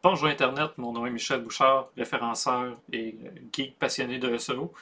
[0.00, 3.18] Bonjour Internet, mon nom est Michel Bouchard, référenceur et
[3.52, 4.72] geek passionné de SEO.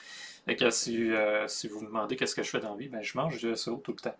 [0.46, 3.16] Et euh, si vous me demandez qu'est-ce que je fais dans la vie, ben, je
[3.16, 4.16] mange du SEO tout le temps.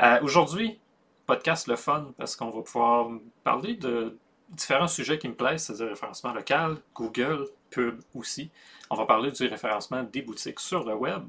[0.00, 0.80] Euh, Aujourd'hui,
[1.26, 3.10] podcast le fun parce qu'on va pouvoir
[3.44, 4.16] parler de
[4.48, 8.50] différents sujets qui me plaisent, c'est-à-dire référencement local, Google, pub aussi.
[8.88, 11.24] On va parler du référencement des boutiques sur le web.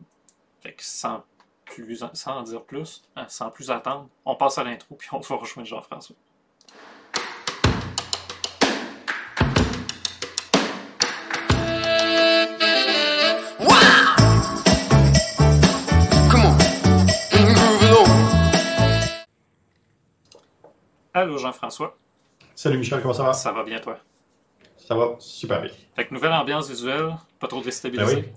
[0.62, 1.26] Fait que sans,
[1.66, 5.20] plus, sans en dire plus, hein, sans plus attendre, on passe à l'intro puis on
[5.20, 6.16] va rejoindre Jean-François.
[21.20, 21.98] Allô Jean-François.
[22.56, 23.34] Salut Michel, comment ça va?
[23.34, 23.98] Ça va bien toi?
[24.78, 25.70] Ça va super bien.
[25.94, 28.16] Fait que nouvelle ambiance visuelle, pas trop déstabilisé.
[28.16, 28.34] Ben oui.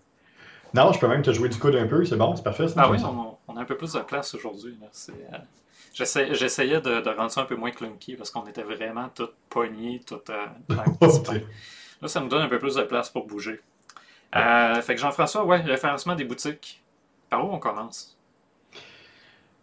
[0.75, 2.67] Non, je peux même te jouer du coude un peu, c'est bon, c'est parfait.
[2.77, 4.77] Ah oui, on, on, a un peu plus de place aujourd'hui.
[4.83, 5.39] Euh,
[5.95, 10.01] j'essayais de, de, rendre ça un peu moins clunky parce qu'on était vraiment tout pognés,
[10.05, 10.47] tout euh,
[12.03, 13.61] Là, ça nous donne un peu plus de place pour bouger.
[14.35, 16.83] Euh, fait que Jean-François, ouais, référencement des boutiques.
[17.31, 18.19] Par où on commence?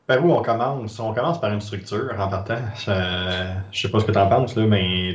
[0.09, 0.99] Par où on commence?
[0.99, 2.57] On commence par une structure en partant.
[2.75, 2.91] Je,
[3.71, 5.13] je sais pas ce que tu en penses, là, mais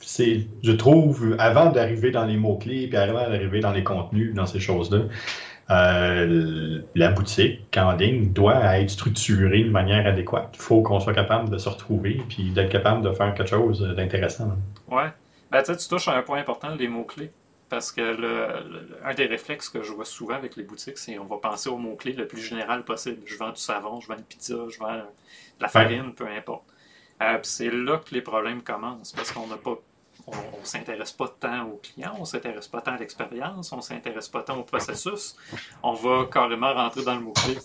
[0.00, 4.46] c'est, je trouve, avant d'arriver dans les mots-clés, puis avant d'arriver dans les contenus, dans
[4.46, 5.02] ces choses-là,
[5.70, 10.48] euh, la boutique en ligne doit être structurée de manière adéquate.
[10.54, 13.80] Il faut qu'on soit capable de se retrouver puis d'être capable de faire quelque chose
[13.96, 14.50] d'intéressant.
[14.90, 15.12] Ouais.
[15.52, 17.30] Ben, tu touches à un point important, les mots-clés.
[17.68, 21.24] Parce que le, un des réflexes que je vois souvent avec les boutiques, c'est on
[21.24, 23.22] va penser aux mots-clés le plus général possible.
[23.26, 25.02] Je vends du savon, je vends une pizza, je vends de
[25.60, 26.64] la farine, peu importe.
[27.22, 29.76] Euh, c'est là que les problèmes commencent, parce qu'on n'a pas
[30.26, 33.76] on ne s'intéresse pas tant aux clients, on ne s'intéresse pas tant à l'expérience, on
[33.76, 35.36] ne s'intéresse pas tant au processus.
[35.82, 37.56] On va carrément rentrer dans le mot-clé.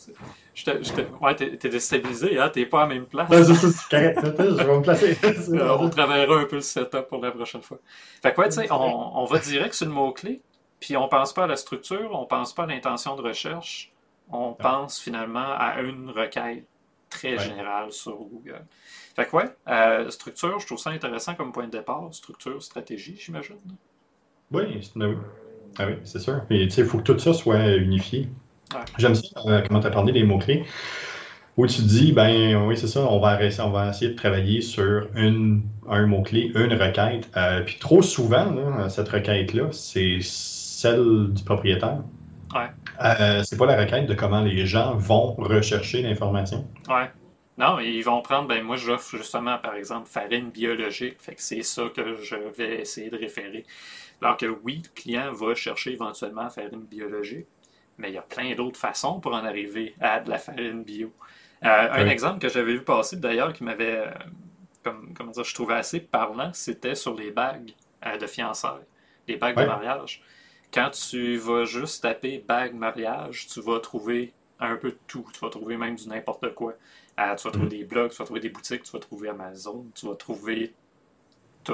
[1.22, 2.50] Ouais, t'es déstabilisé, hein?
[2.50, 3.30] t'es pas à la même place.
[3.30, 5.18] c'est correct, je vais me placer.
[5.52, 7.80] Euh, on travaillera un peu le setup pour la prochaine fois.
[8.22, 10.42] Fait que, ouais, tu sais, on, on, va direct sur le mot-clé,
[10.80, 13.92] puis on pense pas à la structure, on pense pas à l'intention de recherche,
[14.32, 16.66] on pense finalement à une requête
[17.12, 18.64] très générale sur Google.
[19.16, 22.08] Fait que ouais, euh, structure, je trouve ça intéressant comme point de départ.
[22.12, 23.58] Structure, stratégie, j'imagine.
[24.52, 24.92] Oui,
[25.78, 26.42] ah oui, c'est sûr.
[26.50, 28.28] il faut que tout ça soit unifié.
[28.98, 30.66] J'aime ça, euh, comment tu as parlé des mots-clés.
[31.58, 35.10] Où tu dis, ben oui, c'est ça, on va, on va essayer de travailler sur
[35.16, 37.30] une, un mot-clé, une requête.
[37.36, 42.00] Euh, puis trop souvent, cette requête-là, c'est celle du propriétaire.
[42.54, 42.70] Ouais.
[43.04, 46.68] Euh, c'est pas la requête de comment les gens vont rechercher l'information?
[46.90, 47.10] Ouais.
[47.58, 51.64] Non, ils vont prendre, ben moi j'offre justement par exemple farine biologique, fait que c'est
[51.64, 53.66] ça que je vais essayer de référer.
[54.22, 57.48] Alors que oui, le client va chercher éventuellement farine biologique,
[57.98, 61.12] mais il y a plein d'autres façons pour en arriver à de la farine bio.
[61.64, 64.12] Euh, un exemple que j'avais vu passer d'ailleurs qui m'avait, euh,
[64.84, 67.74] comme, comment dire, je trouvais assez parlant, c'était sur les bagues
[68.06, 68.86] euh, de fiançailles,
[69.28, 70.24] les bagues de mariage.
[70.74, 75.26] Quand tu vas juste taper bague mariage, tu vas trouver un peu de tout.
[75.34, 76.76] Tu vas trouver même du n'importe quoi.
[77.20, 77.70] Euh, tu vas trouver mm.
[77.70, 80.74] des blogs, tu vas trouver des boutiques, tu vas trouver Amazon, tu vas trouver
[81.64, 81.74] tout,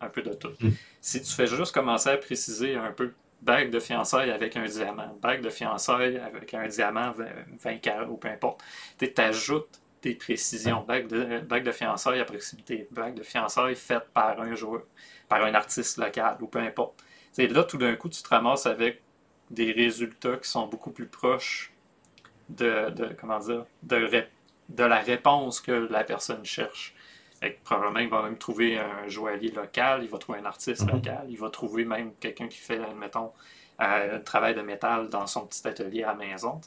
[0.00, 0.52] un peu de tout.
[0.60, 0.70] Mm.
[1.00, 5.16] Si tu fais juste commencer à préciser un peu bague de fiançailles avec un diamant,
[5.20, 7.12] bague de fiançailles avec un diamant
[7.60, 8.62] 20 carats ou peu importe,
[8.98, 14.06] tu ajoutes des précisions, bague de, bague de fiançailles à proximité, bague de fiançailles faite
[14.14, 14.82] par un joueur,
[15.28, 17.02] par un artiste local ou peu importe.
[17.38, 19.00] C'est là, tout d'un coup, tu te ramasses avec
[19.48, 21.72] des résultats qui sont beaucoup plus proches
[22.48, 24.24] de, de comment dire, de,
[24.70, 26.96] de la réponse que la personne cherche.
[27.62, 30.94] probablement, il va même trouver un joaillier local, il va trouver un artiste mhm.
[30.94, 33.30] local, il va trouver même quelqu'un qui fait, admettons,
[33.82, 36.60] euh, un travail de métal dans son petit atelier à la maison,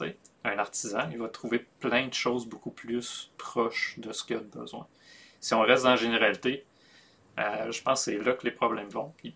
[0.44, 4.40] un artisan, il va trouver plein de choses beaucoup plus proches de ce qu'il a
[4.40, 4.86] besoin.
[5.38, 6.64] Si on reste dans la généralité,
[7.38, 9.12] euh, je pense que c'est là que les problèmes vont.
[9.18, 9.34] Puis,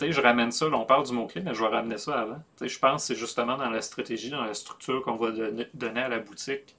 [0.00, 2.42] je ramène ça, on parle du mot-clé, mais je vais ramener ça avant.
[2.60, 5.30] je pense que c'est justement dans la stratégie, dans la structure qu'on va
[5.74, 6.76] donner à la boutique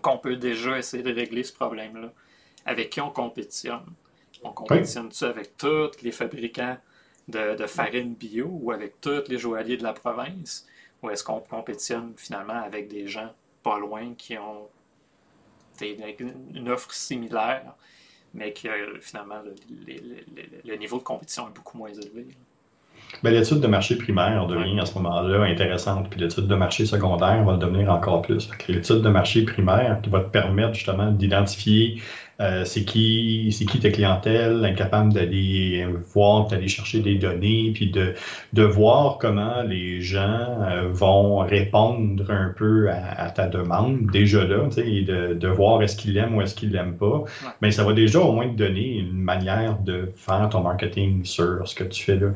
[0.00, 2.12] qu'on peut déjà essayer de régler ce problème-là.
[2.64, 3.86] Avec qui on compétitionne?
[4.42, 6.76] On compétitionne-tu avec tous les fabricants
[7.26, 10.66] de, farine bio ou avec tous les joailliers de la province?
[11.02, 13.32] Ou est-ce qu'on compétitionne finalement avec des gens
[13.62, 14.68] pas loin qui ont
[15.80, 17.74] une offre similaire,
[18.38, 22.28] mais que finalement le, niveau de compétition est beaucoup moins élevé?
[23.22, 27.42] Ben, l'étude de marché primaire devient à ce moment-là intéressante, puis l'étude de marché secondaire
[27.44, 28.48] va le devenir encore plus.
[28.68, 32.00] L'étude de marché primaire qui va te permettre justement d'identifier
[32.40, 37.90] euh, c'est qui, c'est qui ta clientèle, incapable d'aller voir, d'aller chercher des données, puis
[37.90, 38.14] de,
[38.52, 44.68] de voir comment les gens euh, vont répondre un peu à, ta demande déjà là,
[44.76, 47.24] et de, de voir est-ce qu'ils l'aiment ou est-ce qu'ils l'aiment pas.
[47.60, 51.66] Mais ça va déjà au moins te donner une manière de faire ton marketing sur
[51.66, 52.28] ce que tu fais là.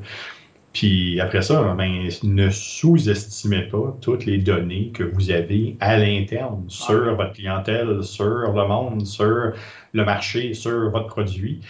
[0.72, 6.64] Puis après ça, ben, ne sous-estimez pas toutes les données que vous avez à l'interne
[6.68, 9.52] sur votre clientèle, sur le monde, sur
[9.92, 11.60] le marché, sur votre produit.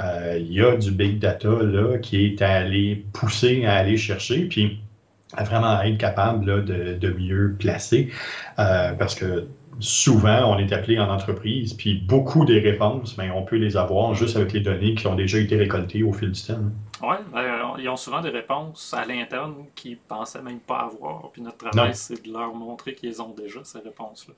[0.00, 3.96] Euh, il y a du big data là, qui est à aller pousser, à aller
[3.96, 4.80] chercher, puis
[5.36, 8.10] à vraiment être capable de, mieux placer.
[8.58, 9.46] Euh, parce que
[9.80, 14.14] souvent, on est appelé en entreprise, puis beaucoup des réponses, ben, on peut les avoir
[14.14, 16.60] juste avec les données qui ont déjà été récoltées au fil du temps.
[17.02, 17.16] Oui,
[17.78, 21.30] ils ont souvent des réponses à l'interne qu'ils ne pensaient même pas avoir.
[21.30, 24.34] Puis notre travail, c'est de leur montrer qu'ils ont déjà ces réponses-là.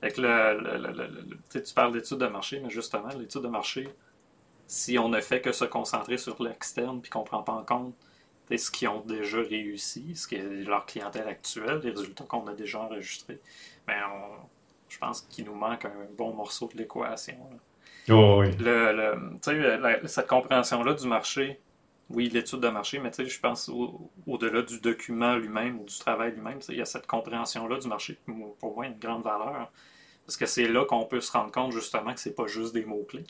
[0.00, 3.88] Fait le, tu parles d'études de marché, mais justement, l'étude de marché,
[4.66, 7.64] si on ne fait que se concentrer sur l'externe puis qu'on ne prend pas en
[7.64, 7.94] compte
[8.58, 12.54] ce qu'ils ont déjà réussi, ce qui est leur clientèle actuelle, les résultats qu'on a
[12.54, 13.40] déjà enregistrés,
[13.86, 13.94] ben
[14.88, 17.36] je pense qu'il nous manque un bon morceau de l'équation.
[18.10, 18.50] Oh, oui.
[18.58, 21.60] le, cette compréhension-là du marché,
[22.12, 23.70] oui, l'étude de marché, mais je pense
[24.26, 28.14] au-delà du document lui-même ou du travail lui-même, il y a cette compréhension-là du marché
[28.14, 29.70] qui, pour moi, une grande valeur.
[30.26, 32.84] Parce que c'est là qu'on peut se rendre compte justement que c'est pas juste des
[32.84, 33.24] mots-clés.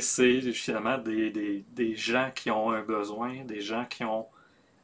[0.00, 4.26] C'est finalement des, des, des, gens qui ont un besoin, des gens qui ont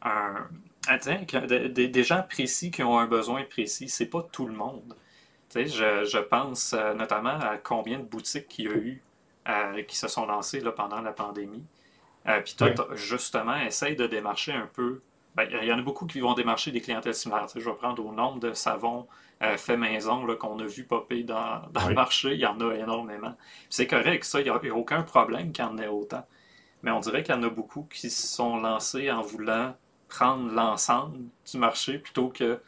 [0.03, 0.49] un.
[0.89, 3.89] Ah, des, gens précis qui ont un besoin précis.
[3.89, 4.97] C'est pas tout le monde.
[5.55, 9.03] Je, je, pense euh, notamment à combien de boutiques il y a eu
[9.49, 11.65] euh, qui se sont lancées pendant la pandémie.
[12.29, 15.03] Euh, puis toi, justement, essaye de démarcher un peu.
[15.35, 17.47] Ben, il y en a beaucoup qui vont démarcher des clientèles similaires.
[17.55, 19.07] je vais prendre au nombre de savons
[19.43, 22.33] euh, fait maison qu'on a vu popper dans, le marché.
[22.33, 23.35] Il y en a énormément.
[23.69, 26.27] C'est correct, ça, il n'y a, aucun problème qu'il y en ait autant.
[26.83, 29.75] Mais on dirait qu'il y en a beaucoup qui se sont lancés en voulant
[30.09, 31.19] prendre l'ensemble
[31.51, 32.61] du marché plutôt que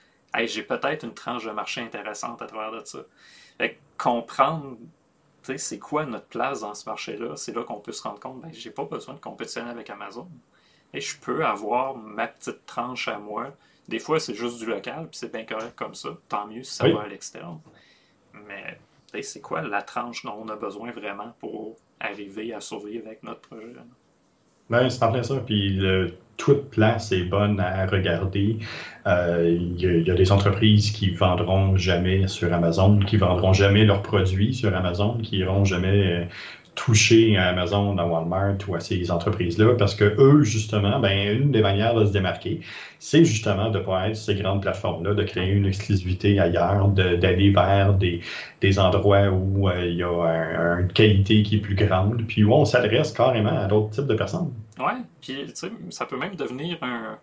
[0.45, 2.99] j'ai peut-être une tranche de marché intéressante à travers de ça.
[3.59, 4.77] Fait comprendre
[5.57, 8.51] c'est quoi notre place dans ce marché-là, c'est là, qu'on peut se rendre compte, ben,
[8.53, 10.29] j'ai pas besoin de compétitionner avec Amazon.
[10.93, 13.55] Et je peux avoir ma petite tranche à moi.
[13.89, 16.11] Des fois, c'est juste du local, puis c'est bien correct comme ça.
[16.29, 17.61] Tant mieux si ça va à l'externe.
[18.47, 18.79] Mais
[19.23, 23.41] c'est quoi la tranche dont on a besoin vraiment pour arriver à survivre avec notre
[23.41, 23.75] projet?
[24.69, 25.41] Ben, c'est en plein ça.
[25.41, 28.57] Puis le, toute place est bonne à regarder.
[29.07, 34.03] Euh, il y, a des entreprises qui vendront jamais sur Amazon, qui vendront jamais leurs
[34.03, 36.25] produits sur Amazon, qui iront jamais euh,
[36.75, 41.51] toucher à Amazon, à Walmart ou à ces entreprises-là, parce que eux, justement, ben, une
[41.51, 42.61] des manières de se démarquer,
[43.01, 47.51] c'est justement de ne pas être ces grandes plateformes-là, de créer une exclusivité ailleurs, d'aller
[47.51, 48.21] vers des,
[48.61, 52.53] des, endroits où euh, il y a une qualité qui est plus grande, puis où
[52.53, 54.53] on s'adresse carrément à d'autres types de personnes.
[54.79, 57.19] Oui, puis tu sais, ça peut même devenir un,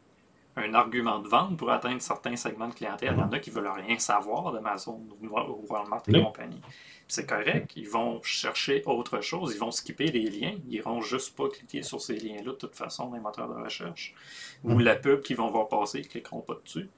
[0.57, 3.13] un argument de vente pour atteindre certains segments de clientèle.
[3.15, 5.27] Il y en a qui ne veulent rien savoir d'Amazon ou
[5.69, 6.61] Walmart et compagnie.
[7.07, 11.35] C'est correct, ils vont chercher autre chose, ils vont skipper les liens, ils n'iront juste
[11.35, 14.15] pas cliquer sur ces liens-là de toute façon dans les moteurs de recherche.
[14.63, 16.89] Ou la pub qu'ils vont voir passer, ils ne cliqueront pas dessus.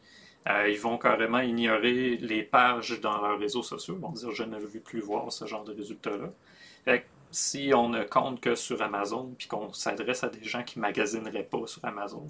[0.48, 3.96] Euh, ils vont carrément ignorer les pages dans leurs réseaux sociaux.
[3.98, 6.32] Ils vont dire Je ne veux plus voir ce genre de résultats-là.
[7.32, 10.84] Si on ne compte que sur Amazon puis qu'on s'adresse à des gens qui ne
[10.84, 12.30] magasineraient pas sur Amazon,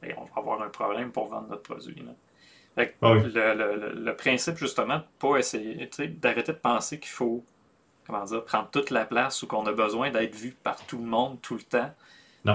[0.00, 1.96] ben, on va avoir un problème pour vendre notre produit.
[3.02, 7.42] Ah le, principe, justement, de pas essayer, d'arrêter de penser qu'il faut
[8.08, 11.04] comment dire, prendre toute la place ou qu'on a besoin d'être vu par tout le
[11.04, 11.90] monde tout le temps.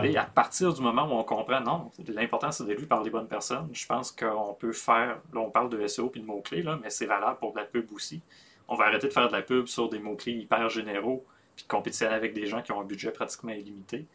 [0.03, 3.11] Et à partir du moment où on comprend, non, l'important c'est d'être vu par les
[3.11, 6.66] bonnes personnes, je pense qu'on peut faire, là on parle de SEO et de mots-clés,
[6.81, 8.21] mais c'est valable pour de la pub aussi.
[8.68, 11.23] On va arrêter de faire de la pub sur des mots-clés hyper généraux,
[11.56, 14.06] puis de compétitionner avec des gens qui ont un budget pratiquement illimité.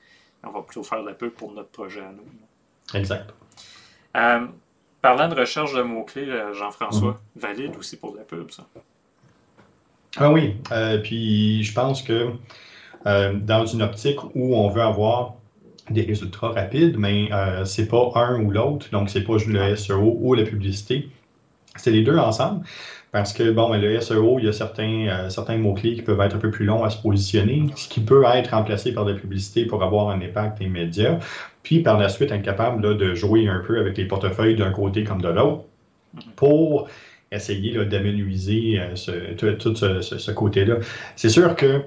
[0.43, 2.99] On va plutôt faire de la pub pour notre projet à nous.
[2.99, 3.31] Exact.
[4.17, 4.47] Euh,
[5.01, 7.41] Parlant de recherche de mots-clés, euh, Jean-François, mhm.
[7.41, 8.67] valide aussi pour la pub, ça?
[10.17, 12.33] Ah oui, euh, puis je pense que
[13.07, 15.35] euh, dans une optique où on veut avoir
[15.91, 17.31] des résultats rapides, mais
[17.65, 21.09] c'est pas un ou l'autre, donc c'est pas le SEO ou la publicité,
[21.77, 22.67] c'est les deux ensemble.
[23.11, 26.37] Parce que, bon, ben, le SEO, il y a certains, certains mots-clés qui peuvent être
[26.37, 29.65] un peu plus longs à se positionner, ce qui peut être remplacé par des publicités
[29.65, 31.19] pour avoir un impact immédiat
[31.63, 35.05] puis par la suite être capable de jouer un peu avec les portefeuilles d'un côté
[35.05, 35.65] comme de l'autre
[36.37, 36.89] pour
[37.31, 40.77] essayer d'amenuiser euh, tout, ce, côté-là.
[41.17, 41.83] C'est sûr que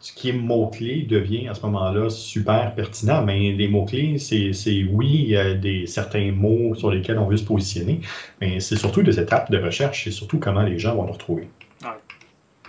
[0.00, 3.22] ce qui est mots-clés devient à ce moment-là super pertinent.
[3.22, 8.00] Mais les mots-clés, c'est oui, des, certains mots sur lesquels on veut se positionner,
[8.40, 11.48] mais c'est surtout des étapes de recherche, c'est surtout comment les gens vont nous retrouver.
[11.82, 11.88] Ouais.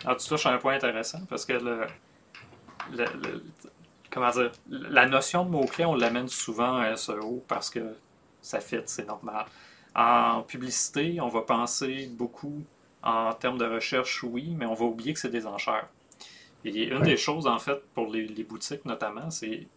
[0.06, 1.82] Alors, tu touches un point intéressant parce que le,
[2.94, 3.06] le,
[4.70, 7.80] la notion de mots-clés, on l'amène souvent à SEO parce que
[8.42, 9.46] ça fit, c'est normal.
[9.96, 12.64] En publicité, on va penser beaucoup
[13.04, 15.88] en termes de recherche, oui, mais on va oublier que c'est des enchères.
[16.66, 19.68] Et une des choses, en fait, pour les, boutiques notamment, c'est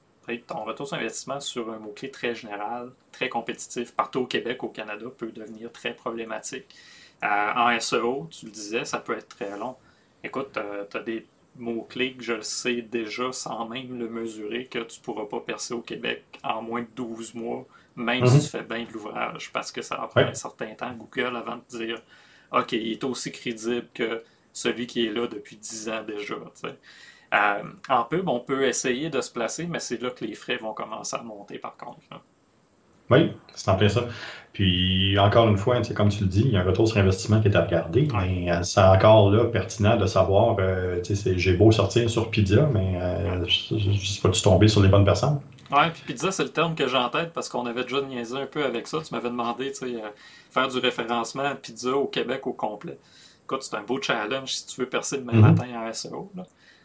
[0.46, 4.68] ton retour sur investissement sur un mot-clé très général, très compétitif, partout au Québec, au
[4.68, 6.66] Canada, peut devenir très problématique.
[7.25, 9.76] Euh, en SEO, tu le disais, ça peut être très long.
[10.22, 14.66] Écoute, euh, tu as des mots-clés que je le sais déjà sans même le mesurer
[14.66, 18.34] que tu ne pourras pas percer au Québec en moins de 12 mois, même si
[18.34, 18.40] mhm.
[18.40, 21.56] tu fais bien de l'ouvrage, parce que ça va prendre un certain temps Google avant
[21.56, 22.00] de dire
[22.52, 24.22] OK, il est aussi crédible que
[24.52, 26.35] celui qui est là depuis 10 ans déjà.
[27.33, 30.57] Euh, en pub, on peut essayer de se placer, mais c'est là que les frais
[30.57, 32.00] vont commencer à monter par contre.
[33.09, 34.04] Oui, c'est en plein ça.
[34.52, 37.40] Puis encore une fois, comme tu le dis, il y a un retour sur investissement
[37.40, 41.71] qui est à regarder, mais euh, c'est encore là pertinent de savoir, euh, j'ai beau
[41.71, 42.99] sortir sur Pizza, mais
[43.47, 45.40] je ne suis pas tombé sur les bonnes personnes.
[45.73, 48.37] Oui, puis pizza, c'est le terme que j'ai en tête parce qu'on avait déjà niaisé
[48.37, 48.99] un peu avec ça.
[49.07, 50.02] Tu m'avais demandé, tu sais,
[50.50, 52.99] faire du référencement pizza au Québec au complet
[53.61, 55.40] c'est un beau challenge si tu veux percer demain mhm.
[55.40, 56.33] matin en SEO.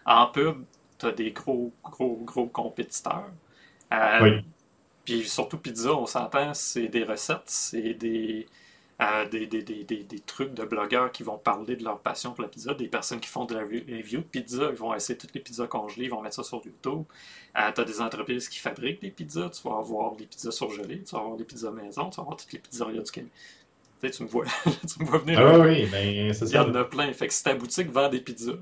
[0.06, 0.64] En pub,
[0.98, 3.32] tu as des gros, gros, gros compétiteurs.
[3.94, 4.46] Euh, oui.
[5.04, 8.48] Puis surtout pizza, on s'entend, c'est des recettes, c'est des,
[9.02, 12.42] euh, des, des, des, des, trucs de blogueurs qui vont parler de leur passion pour
[12.42, 15.34] la pizza, des personnes qui font de la review de pizza, ils vont essayer toutes
[15.36, 17.04] les pizzas congelées, ils vont mettre ça sur YouTube.
[17.58, 21.04] Euh, tu as des entreprises qui fabriquent des pizzas, tu vas avoir des pizzas surgelées,
[21.04, 23.32] tu vas avoir des pizzas maison, tu vas avoir toutes les pizzerias du Québec
[24.02, 25.40] tu me vois, tu me vois venir.
[25.40, 26.64] Ah oui, ben, c'est ça.
[26.64, 27.12] Il y en a plein.
[27.14, 28.54] Fait que si ta boutique vend des pizzas,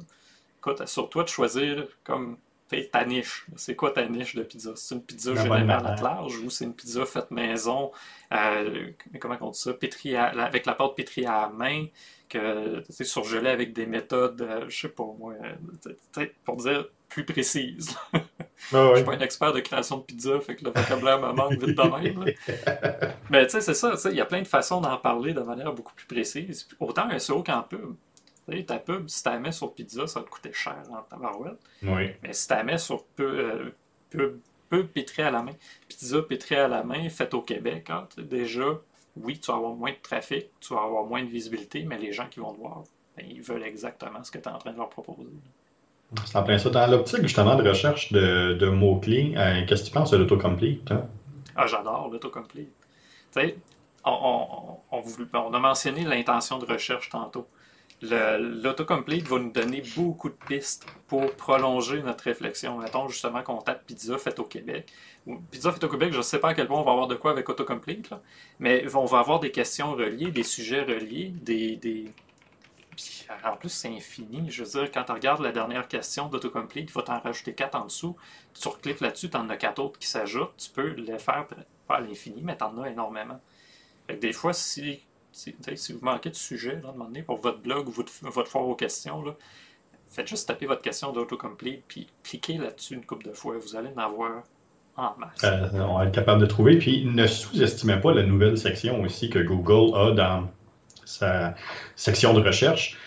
[0.59, 2.37] écoute, sur toi de choisir comme
[2.81, 3.45] ta niche.
[3.55, 4.71] C'est quoi ta niche de pizza?
[4.75, 7.91] C'est une pizza générale à large ou c'est une pizza faite maison,
[8.31, 11.85] euh, comment on dit ça, pétrie avec la pâte pétrie à la main,
[12.29, 17.25] que c'est surgelé avec des méthodes, euh, je sais pas moi, euh, pour dire plus
[17.25, 17.95] précises.
[18.71, 21.33] Ah je suis pas un expert de création de pizza, fait que le vocabulaire me
[21.33, 23.13] manque vite de même.
[23.29, 25.73] Mais tu sais, c'est ça, il y a plein de façons d'en parler de manière
[25.73, 26.67] beaucoup plus précise.
[26.79, 27.95] Autant un SEO qu'en pub.
[28.65, 31.59] ta pub, si tu la mets sur pizza, ça va te coûter cher en tabarouette.
[31.83, 32.11] Oui.
[32.23, 33.69] Mais si tu la mets sur euh,
[34.09, 34.39] pub,
[34.69, 35.53] pub, pétri à la main,
[35.87, 38.79] pizza pétri à la main, faite au Québec, hein, déjà,
[39.17, 42.11] oui, tu vas avoir moins de trafic, tu vas avoir moins de visibilité, mais les
[42.11, 42.83] gens qui vont te voir,
[43.17, 45.27] ben, ils veulent exactement ce que tu es en train de leur proposer.
[46.25, 46.69] C'est en plein ça.
[46.69, 50.93] Dans l'optique justement de recherche de, mots-clés, euh, qu'est-ce que tu penses de l'autocomplete?
[51.55, 52.71] Ah, j'adore l'autocomplete.
[53.31, 53.57] Tu sais,
[54.05, 57.47] on, a mentionné l'intention de recherche tantôt.
[58.01, 62.77] L'autocomplete va nous donner beaucoup de pistes pour prolonger notre réflexion.
[62.79, 64.91] Mettons justement qu'on tape pizza faite au Québec.
[65.51, 67.15] Pizza faite au Québec, je ne sais pas à quel point on va avoir de
[67.15, 68.09] quoi avec autocomplete,
[68.59, 72.11] mais on va avoir des questions reliées, des sujets reliés, des,
[73.45, 74.49] en plus, c'est infini.
[74.49, 77.75] Je veux dire, quand tu regardes la dernière question d'autocomplete, il faut t'en rajouter quatre
[77.75, 78.15] en dessous.
[78.53, 80.55] Tu recliques là-dessus, tu en as quatre autres qui s'ajoutent.
[80.57, 81.47] Tu peux les faire,
[81.87, 83.39] pas à l'infini, mais tu en as énormément.
[84.09, 85.01] des fois, si,
[85.45, 86.93] vous manquez de sujet, là,
[87.25, 89.23] pour votre blog ou votre, votre foire aux questions,
[90.07, 93.57] faites juste taper votre question d'autocomplete, puis cliquez là-dessus une couple de fois.
[93.57, 94.43] Vous allez en avoir
[94.95, 95.43] en masse.
[95.43, 96.77] Euh, on va être capable de trouver.
[96.77, 100.49] Puis ne sous-estimez pas la nouvelle section aussi que Google a dans
[101.05, 101.55] sa
[101.95, 102.97] section de recherche.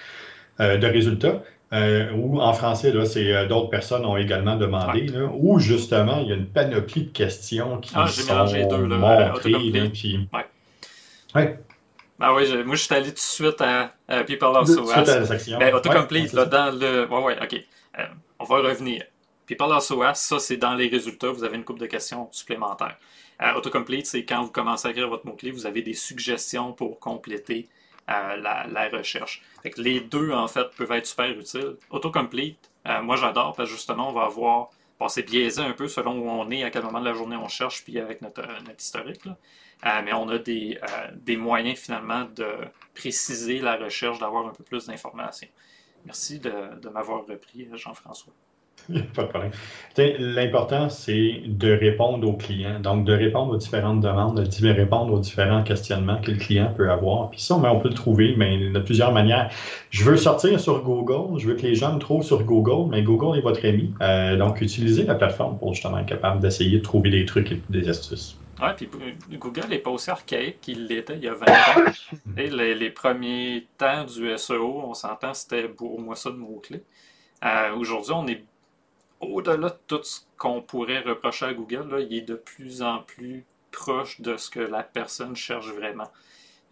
[0.59, 1.43] Euh, de résultats.
[1.75, 6.29] Euh, ou en français, là, c'est euh, d'autres personnes ont également demandé, où justement il
[6.29, 9.50] y a une panoplie de questions qui ah, sont deux, là, montrées.
[9.50, 10.26] Là, puis...
[10.33, 10.47] ouais.
[11.35, 11.59] ouais.
[12.19, 15.21] Ben oui, moi je suis allé tout de suite à, à People Also Suite à
[15.21, 15.59] la section.
[15.59, 17.07] Ben, autocomplete, là, dans le.
[17.07, 17.62] Ouais, ouais, ok.
[18.38, 19.03] on va revenir.
[19.47, 22.97] People Also ça c'est dans les résultats, vous avez une coupe de questions supplémentaires.
[23.57, 27.69] autocomplete, c'est quand vous commencez à écrire votre mot-clé, vous avez des suggestions pour compléter
[28.08, 29.42] la, recherche.
[29.76, 31.76] les deux, en fait, peuvent être super utiles.
[31.90, 34.70] Autocomplete, euh, moi j'adore parce que justement, on va avoir.
[34.98, 37.36] Bon, c'est biaisé un peu selon où on est, à quel moment de la journée
[37.36, 38.42] on cherche, puis avec notre,
[38.78, 39.26] historique.
[39.26, 42.46] Euh, mais on a des, euh, des, moyens finalement de
[42.94, 45.48] préciser la recherche, d'avoir un peu plus d'informations.
[46.06, 48.32] Merci de m'avoir repris, Jean-François.
[49.14, 49.50] Pas de problème.
[50.18, 52.78] L'important, c'est de répondre aux clients.
[52.80, 56.90] Donc, de répondre aux différentes demandes, de répondre aux différents questionnements que le client peut
[56.90, 57.30] avoir.
[57.30, 59.50] Puis ça, on peut le trouver mais de plusieurs manières.
[59.90, 63.02] Je veux sortir sur Google, je veux que les gens me trouvent sur Google, mais
[63.02, 63.92] Google est votre ami.
[64.02, 67.61] Euh, donc, utilisez la plateforme pour justement être capable d'essayer de trouver des trucs et
[67.68, 68.38] des astuces.
[68.61, 68.88] Oui, puis
[69.38, 71.92] Google n'est pas aussi archaïque qu'il l'était il y a 20 ans.
[72.38, 76.83] et les, premiers temps du SEO, on s'entend, c'était pour moi ça de mots-clés.
[77.45, 78.42] Euh, aujourd'hui, on est
[79.20, 83.00] au-delà de tout ce qu'on pourrait reprocher à Google, là, il est de plus en
[83.00, 86.11] plus proche de ce que la personne cherche vraiment.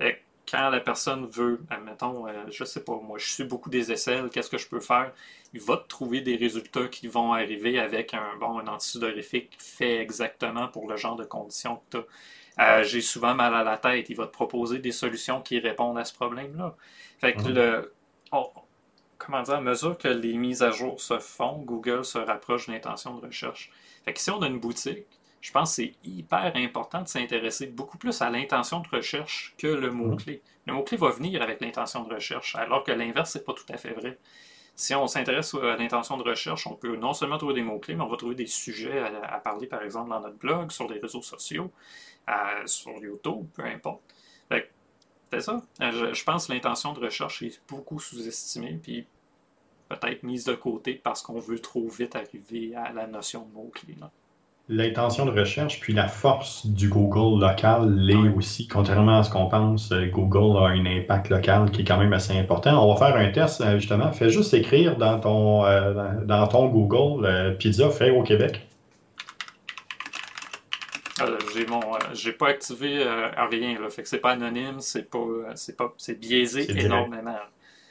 [0.00, 0.16] Et
[0.50, 4.28] quand la personne veut, admettons, euh, je sais pas, moi je suis beaucoup des aisselles,
[4.30, 5.12] qu'est-ce que je peux faire?
[5.52, 10.00] Il va te trouver des résultats qui vont arriver avec un bon un antisudorifique fait
[10.00, 12.04] exactement pour le genre de conditions que tu
[12.58, 12.80] as.
[12.80, 15.98] Euh, j'ai souvent mal à la tête, il va te proposer des solutions qui répondent
[15.98, 16.76] à ce problème-là.
[17.18, 17.92] Fait que le,
[19.18, 22.72] comment dire, à mesure que les mises à jour se font, Google se rapproche de
[22.72, 23.70] l'intention de recherche.
[24.04, 25.06] Fait que si on a une boutique,
[25.40, 29.66] je pense que c'est hyper important de s'intéresser beaucoup plus à l'intention de recherche que
[29.66, 30.42] le mot-clé.
[30.66, 33.76] Le mot-clé va venir avec l'intention de recherche, alors que l'inverse, n'est pas tout à
[33.76, 34.18] fait vrai.
[34.74, 38.02] Si on s'intéresse à l'intention de recherche, on peut non seulement trouver des mots-clés, mais
[38.02, 41.22] on va trouver des sujets à, parler, par exemple, dans notre blog, sur les réseaux
[41.22, 41.70] sociaux,
[42.66, 44.02] sur YouTube, peu importe.
[45.34, 45.62] C'est ça.
[45.80, 49.04] Je, je, pense que l'intention de recherche est beaucoup sous-estimée, puis
[49.88, 53.96] peut-être mise de côté parce qu'on veut trop vite arriver à la notion de mots-clés
[54.68, 58.66] l'intention de recherche, puis la force du Google local l'est aussi.
[58.66, 62.12] Contrairement à ce qu'on pense, euh, Google a un impact local qui est quand même
[62.12, 62.82] assez important.
[62.82, 64.10] On va faire un test, euh, justement.
[64.12, 68.66] Fais juste écrire dans ton, euh, dans ton Google pizza fait au Québec.
[71.64, 71.80] J'ai mon
[72.12, 73.04] j'ai pas activé
[73.50, 75.18] rien là, fait que c'est pas anonyme, c'est pas
[75.54, 77.38] c'est pas c'est biaisé énormément.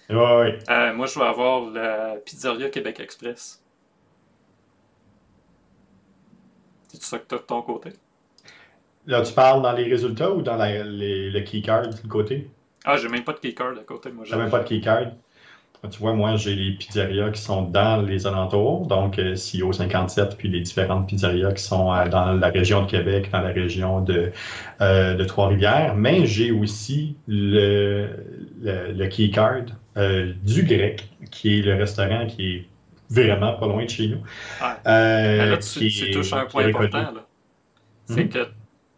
[0.10, 0.60] Ouais,
[0.94, 3.64] moi je vais avoir la pizzeria Québec Express.
[6.88, 7.90] C'est ça que tu as de ton côté?
[9.08, 12.48] Là, tu parles dans les résultats ou dans le keycard de côté?
[12.86, 14.12] Ah, j'ai même pas de keycard de côté.
[14.12, 15.14] Moi, j'ai même pas de keycard.
[15.92, 20.38] Tu vois, moi, j'ai les pizzerias qui sont dans les alentours, donc euh, CEO 57,
[20.38, 24.00] puis les différentes pizzerias qui sont euh, dans la région de Québec, dans la région
[24.00, 24.32] de,
[24.80, 25.96] euh, de Trois-Rivières.
[25.96, 28.08] Mais j'ai aussi le,
[28.62, 32.68] le, le keycard du grec, qui est le restaurant qui est
[33.10, 34.22] vraiment pas loin de chez nous.
[34.88, 37.14] Euh, là, tu, touches un point important.
[38.06, 38.30] C'est hmm?
[38.30, 38.48] que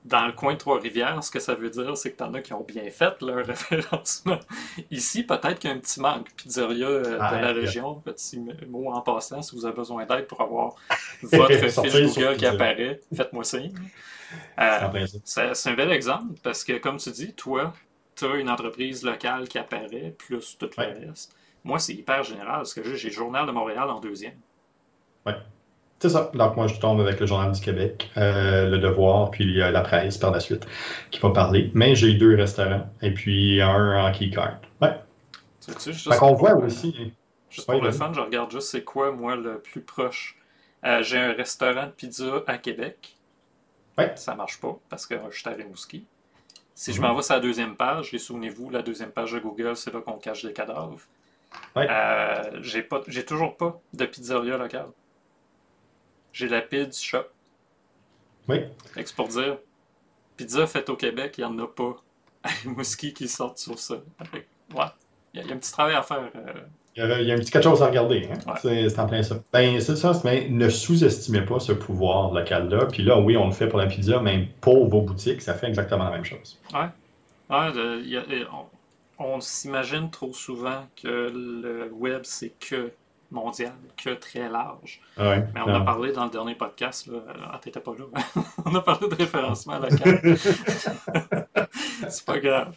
[0.05, 2.53] dans le coin de Trois-Rivières, ce que ça veut dire, c'est que t'en as qui
[2.53, 4.39] ont bien fait leur référencement.
[4.91, 6.31] Ici, peut-être qu'il y a un petit manque.
[6.35, 10.41] Pizzeria euh, de la région, petit mot en passant, si vous avez besoin d'aide pour
[10.41, 10.75] avoir
[11.24, 13.74] votre fiche Google qui apparaît, faites-moi signe.
[14.59, 17.74] Euh, c'est un bel exemple parce que, comme tu dis, toi,
[18.15, 21.35] tu as une entreprise locale qui apparaît, plus tout le reste.
[21.63, 24.38] Moi, c'est hyper général parce que j'ai le Journal de Montréal en deuxième.
[26.05, 26.29] C'est ça.
[26.35, 30.19] Donc, moi, je tombe avec le Journal du Québec, euh, Le Devoir, puis la presse
[30.19, 30.67] par la suite
[31.09, 31.71] qui va parler.
[31.74, 34.60] Mais j'ai deux restaurants et puis un en keycard.
[34.84, 34.95] Ouais.
[35.65, 37.12] Tu sais, qu'on voit aussi.
[37.49, 40.38] Juste pour le fun, je regarde juste c'est quoi, moi, le plus proche.
[40.84, 43.15] Euh, j'ai un restaurant de pizza à Québec.
[43.97, 44.13] Ouais.
[44.15, 46.06] Ça marche pas parce que je suis à Rimouski.
[46.75, 47.08] Si je mhm.
[47.08, 50.19] m'envoie sur la deuxième page, et souvenez-vous, la deuxième page de Google, c'est là qu'on
[50.19, 50.99] cache des cadavres.
[51.77, 54.89] Euh, j'ai pas, j'ai toujours pas de pizzeria locale.
[56.36, 57.24] J'ai la Pizza Shop.
[58.50, 58.58] Oui.
[58.93, 59.58] C'est pour dire,
[60.36, 61.95] pizza faite au Québec, il n'y en a pas
[62.65, 63.95] Mouski qui sortent sur ça.
[64.76, 64.86] Ouais.
[65.34, 66.30] Il y, a un petit travail à faire.
[66.36, 66.54] Euh.
[66.98, 68.28] Il, y a, un petit quelque chose à regarder.
[68.30, 68.56] Hein.
[68.62, 69.39] C'est en plein ça.
[69.54, 72.88] Ben, c'est ça, mais ne sous-estimez pas ce pouvoir local-là.
[72.88, 75.67] Puis là, oui, on le fait pour la pizza, mais pour vos boutiques, ça fait
[75.67, 76.60] exactement la même chose.
[76.74, 76.88] Ouais.
[77.50, 77.71] Ouais,
[78.04, 78.24] il y a,
[79.19, 82.91] on s'imagine trop souvent que le web, c'est que
[83.31, 85.01] mondial, que très large.
[85.17, 87.19] Mais on a parlé dans le dernier podcast, là,
[87.51, 88.05] ah, t'étais pas là,
[88.65, 90.38] on a parlé de référencement local.
[92.09, 92.75] c'est pas grave.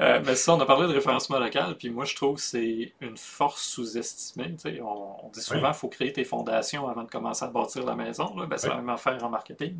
[0.00, 2.92] Euh, mais ça, on a parlé de référencement local, puis moi, je trouve que c'est
[3.00, 4.56] une force sous-estimée.
[4.82, 7.94] On, on, dit souvent qu'il faut créer tes fondations avant de commencer à bâtir la
[7.94, 8.34] maison.
[8.34, 9.76] Ben, c'est la même affaire en marketing.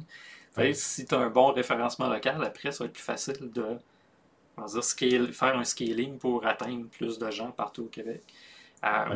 [0.72, 3.78] si tu as un bon référencement local, après, ça va être plus facile de
[5.32, 8.22] faire un scaling pour atteindre plus de gens partout au Québec,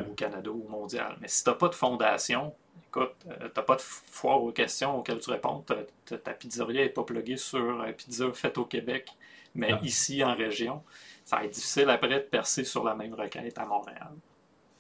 [0.09, 1.17] au Canada ou mondial.
[1.21, 2.55] Mais si tu n'as pas de fondation,
[2.89, 5.65] écoute, euh, tu n'as pas de foire aux questions auxquelles tu réponds,
[6.05, 9.11] ta pizzeria n'est pas pluguée sur un pizza faite au Québec,
[9.55, 10.83] mais ici en région,
[11.25, 14.11] ça va être difficile après de percer sur la même requête à Montréal.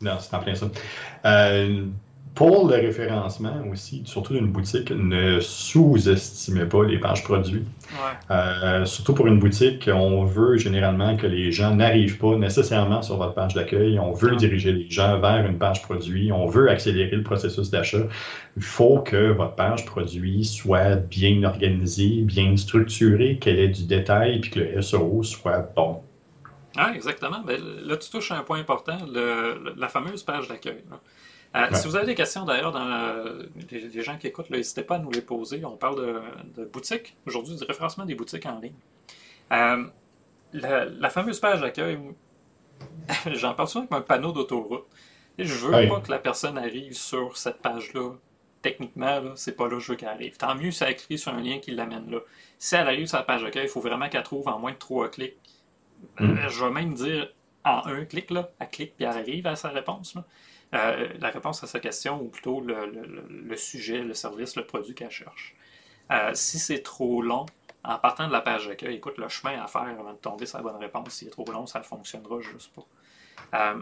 [0.01, 0.67] Non, c'est en plein ça.
[1.25, 1.87] Euh,
[2.35, 7.65] pour le référencement aussi, surtout d'une boutique, ne sous-estimez pas les pages produits.
[8.31, 13.17] Euh, surtout pour une boutique, on veut généralement que les gens n'arrivent pas nécessairement sur
[13.17, 13.99] votre page d'accueil.
[13.99, 16.31] On veut diriger les gens vers une page produit.
[16.31, 18.07] On veut accélérer le processus d'achat.
[18.57, 24.41] Il faut que votre page produit soit bien organisée, bien structurée, qu'elle ait du détail,
[24.41, 26.03] puis que le SEO soit bon.
[26.77, 27.41] Ah, exactement.
[27.45, 28.99] Ben, là, tu touches à un point important,
[29.77, 30.85] la fameuse page d'accueil.
[31.57, 32.87] Euh, si vous avez des questions d'ailleurs dans
[33.71, 35.65] les, gens qui écoutent, n'hésitez pas à nous les poser.
[35.65, 36.23] On parle
[36.57, 38.75] de, boutiques aujourd'hui, du référencement des boutiques en ligne.
[39.53, 39.87] Euh,
[40.53, 41.99] la, fameuse page d'accueil,
[43.33, 44.87] j'en parle souvent avec un panneau d'autoroute.
[45.39, 48.13] Je veux pas que la personne arrive sur cette page-là
[48.61, 50.37] techniquement, là, c'est pas là que je veux qu'elle arrive.
[50.37, 52.19] Tant mieux si elle clique sur un lien qui l'amène là.
[52.59, 54.77] Si elle arrive sur la page d'accueil, il faut vraiment qu'elle trouve en moins de
[54.77, 55.37] trois clics.
[56.19, 56.25] Mm.
[56.25, 57.33] Euh, je vais même dire
[57.65, 60.15] en un clic, là, elle clique puis elle arrive à sa réponse.
[60.15, 60.25] là.
[60.75, 65.11] Euh, la réponse à sa question, ou plutôt le, sujet, le service, le produit qu'elle
[65.11, 65.57] cherche.
[66.11, 67.47] Euh, si c'est trop long,
[67.85, 70.59] en partant de la page d'accueil, écoute, le chemin à faire avant de tomber sur
[70.59, 72.87] la bonne réponse, s'il est trop long, ça ne fonctionnera juste pas.
[73.55, 73.81] Euh,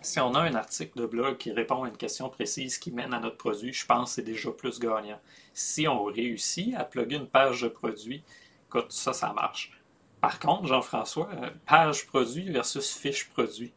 [0.00, 3.12] si on a un article de blog qui répond à une question précise qui mène
[3.12, 5.20] à notre produit, je pense que c'est déjà plus gagnant.
[5.52, 8.22] Si on réussit à plugger une page de produit,
[8.68, 9.72] écoute, ça, ça marche.
[10.20, 11.28] Par contre, Jean-François,
[11.66, 13.74] page produit versus fiche produit,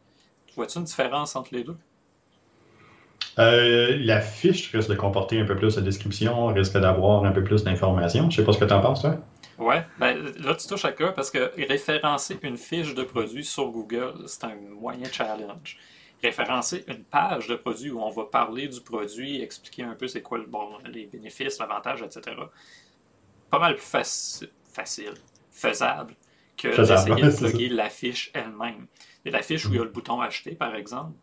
[0.56, 1.78] vois-tu une différence entre les deux?
[3.38, 7.44] Euh, la fiche risque de comporter un peu plus de description, risque d'avoir un peu
[7.44, 8.30] plus d'informations.
[8.30, 9.18] Je sais pas ce que tu en penses, toi.
[9.58, 13.70] Ouais, ben là tu touches à cœur parce que référencer une fiche de produit sur
[13.70, 15.78] Google, c'est un moyen challenge.
[16.22, 20.22] Référencer une page de produit où on va parler du produit, expliquer un peu c'est
[20.22, 22.36] quoi le bon, les bénéfices, l'avantage, etc.
[23.50, 25.14] Pas mal plus faci- facile,
[25.52, 26.16] faisable
[26.58, 28.88] que d'essayer de plugger la fiche elle-même.
[29.24, 31.14] Et la fiche où il y a le bouton acheter, par exemple,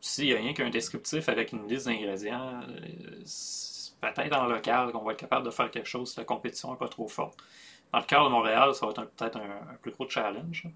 [0.00, 3.24] s'il n'y a rien qu'un descriptif avec une liste d'ingrédients, euh,
[4.00, 6.78] peut-être en local qu'on va être capable de faire quelque chose si la compétition n'est
[6.78, 7.38] pas trop forte.
[7.92, 10.66] Dans le cas de Montréal, ça va être peut-être un, plus gros challenge.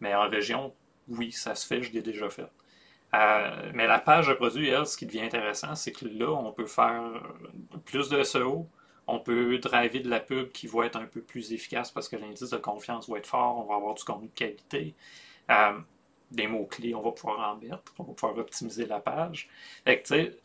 [0.00, 0.72] Mais en région,
[1.08, 2.46] oui, ça se fait, je l'ai déjà fait.
[3.14, 6.52] Euh, mais la page de produit, elle, ce qui devient intéressant, c'est que là, on
[6.52, 7.22] peut faire
[7.86, 8.68] plus de SEO,
[9.06, 12.16] on peut driver de la pub qui va être un peu plus efficace parce que
[12.16, 14.94] l'indice de confiance va être fort, on va avoir du contenu de qualité.
[15.50, 15.78] Euh,
[16.30, 19.48] des mots-clés, on va pouvoir en mettre, on va pouvoir optimiser la page.
[19.84, 20.36] Fait que, tu sais,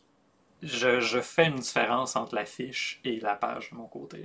[0.62, 4.24] je, fais une différence entre la fiche et la page de mon côté.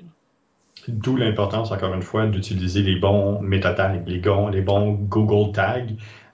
[0.87, 5.85] D'où l'importance, encore une fois, d'utiliser les bons méta-tags, les, bons- les bons Google Tags,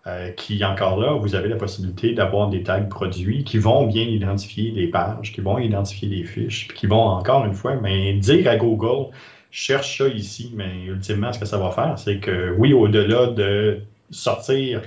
[0.06, 4.04] euh, qui, encore là, vous avez la possibilité d'avoir des tags produits qui vont bien
[4.04, 8.14] identifier les pages, qui vont identifier les fiches, puis qui vont, encore une fois, mais
[8.14, 9.12] dire à Google,
[9.50, 13.82] cherche ça ici, mais ultimement, ce que ça va faire, c'est que, oui, au-delà de
[14.12, 14.84] sortir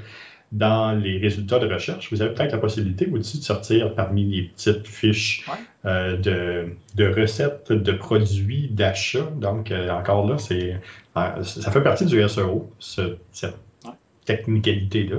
[0.53, 4.43] dans les résultats de recherche, vous avez peut-être la possibilité aussi de sortir parmi les
[4.45, 5.55] petites fiches Ouais.
[5.85, 9.31] euh, de, de recettes, de produits, d'achats.
[9.37, 10.81] Donc, euh, encore là, c'est
[11.17, 13.91] euh, ça fait partie du SEO, ce- cette Ouais.
[14.25, 15.19] technicalité-là.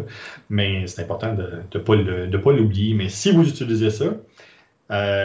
[0.49, 2.93] Mais c'est important de ne pas le- de pas l'oublier.
[2.95, 4.05] Mais si vous utilisez ça,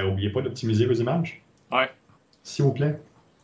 [0.05, 1.43] n'oubliez pas d'optimiser vos images.
[1.73, 1.91] Ouais.
[2.43, 2.99] S'il vous plaît.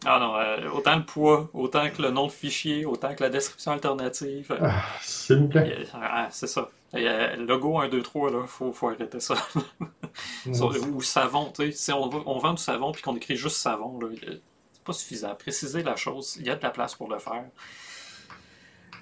[0.07, 3.29] Ah non, euh, autant le poids, autant que le nom de fichier, autant que la
[3.29, 4.51] description alternative.
[4.53, 5.77] euh, Ah, S'il vous plaît.
[5.81, 6.71] euh, ah, c'est ça.
[6.95, 9.35] Euh, logo 1, 2, 3, là, faut, faut arrêter ça.
[10.93, 11.73] Ou savon, tu sais.
[11.73, 14.09] Si on, va- on vend du savon puis qu'on écrit juste savon, là,
[14.73, 15.35] c'est pas suffisant.
[15.35, 17.45] Préciser la chose, il y a de la place pour le faire.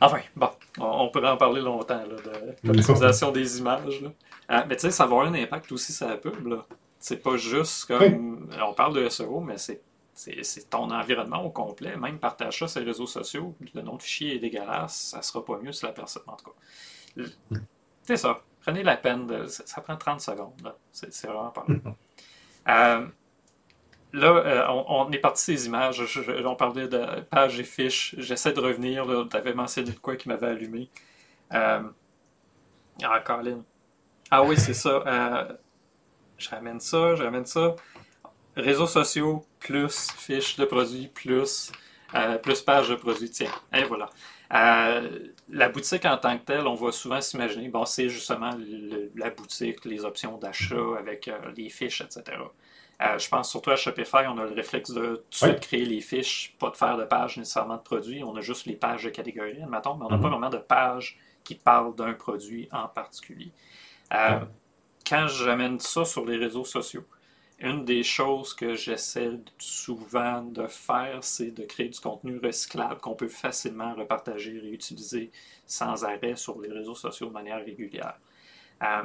[0.00, 4.00] Enfin, bon, on, on pourrait en parler longtemps, là, de l'optimisation des images.
[4.02, 4.10] Là.
[4.50, 6.64] Euh, mais tu sais, ça va avoir un impact aussi sur la pub, là.
[7.00, 8.48] C'est pas juste comme.
[8.60, 9.80] On parle de SEO, mais c'est.
[10.18, 11.96] C'est ton environnement au complet.
[11.96, 13.54] Même partage ça sur les réseaux sociaux.
[13.74, 14.96] Le nom de fichier est dégueulasse.
[15.12, 16.24] Ça sera pas mieux si la personne.
[16.26, 16.52] En tout cas.
[18.02, 18.40] C'est ça.
[18.60, 19.26] Prenez la peine.
[19.26, 20.74] De, ça, ça prend 30 secondes.
[20.92, 21.80] C'est vraiment pas long.
[22.68, 23.06] Euh,
[24.12, 26.04] là, euh, on, on est parti ces images.
[26.06, 28.14] Je- je- on parlait de pages et fiches.
[28.18, 29.06] J'essaie de revenir.
[29.30, 30.90] Tu avais mentionné de quoi qui m'avait allumé.
[31.54, 31.82] Euh,
[33.02, 33.64] ah, Colin.
[34.30, 35.04] Ah oui, c'est ça.
[36.38, 37.74] Je ramène ça, je ramène ça.
[38.58, 41.72] Réseaux sociaux, plus fiches de produits, plus,
[42.14, 43.30] euh, plus pages de produits.
[43.30, 44.10] Tiens, et voilà.
[44.54, 49.10] Euh, la boutique en tant que telle, on va souvent s'imaginer, bon, c'est justement le-
[49.14, 52.22] la boutique, les options d'achat avec euh, les fiches, etc.
[53.00, 55.84] Euh, je pense surtout à Shopify, on a le réflexe de tout de suite créer
[55.84, 58.24] les fiches, pas de faire de pages nécessairement de produits.
[58.24, 60.22] On a juste les pages de catégorie, admettons, mais on n'a Mhm.
[60.22, 63.52] pas vraiment de pages qui parlent d'un produit en particulier.
[64.14, 64.40] Euh.
[65.08, 67.04] Quand j'amène ça sur les réseaux sociaux,
[67.60, 73.14] une des choses que j'essaie souvent de faire, c'est de créer du contenu recyclable qu'on
[73.14, 75.32] peut facilement repartager, réutiliser
[75.66, 78.18] sans arrêt sur les réseaux sociaux de manière régulière.
[78.82, 79.02] Euh,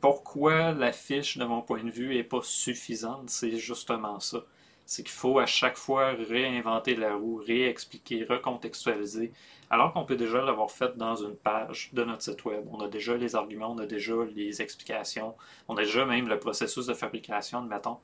[0.00, 4.44] pourquoi la fiche, de mon point de vue, n'est pas suffisante, c'est justement ça.
[4.90, 9.32] C'est qu'il faut à chaque fois réinventer la roue, réexpliquer, recontextualiser,
[9.70, 12.66] alors qu'on peut déjà l'avoir fait dans une page de notre site web.
[12.72, 15.36] On a déjà les arguments, on a déjà les explications,
[15.68, 17.98] on a déjà même le processus de fabrication, admettons.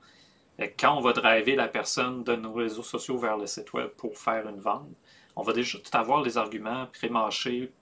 [0.78, 4.16] Quand on va driver la personne de nos réseaux sociaux vers le site web pour
[4.16, 4.86] faire une vente,
[5.34, 7.72] on va déjà tout avoir les arguments pré-mâchés,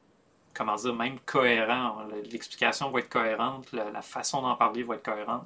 [0.54, 2.06] comment dire, même cohérents.
[2.32, 5.44] L'explication va être cohérente, la façon d'en parler va être cohérente.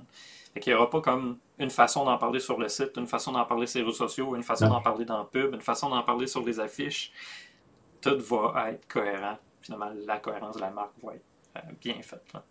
[0.58, 3.30] Fait qu'il n'y aura pas comme une façon d'en parler sur le site, une façon
[3.30, 5.88] d'en parler sur les réseaux sociaux, une façon d'en parler dans la pub, une façon
[5.88, 7.12] d'en parler sur les affiches.
[8.00, 9.38] Tout va être cohérent.
[9.62, 11.22] Finalement, la cohérence de la marque va être
[11.58, 12.24] euh, bien faite.
[12.34, 12.42] là.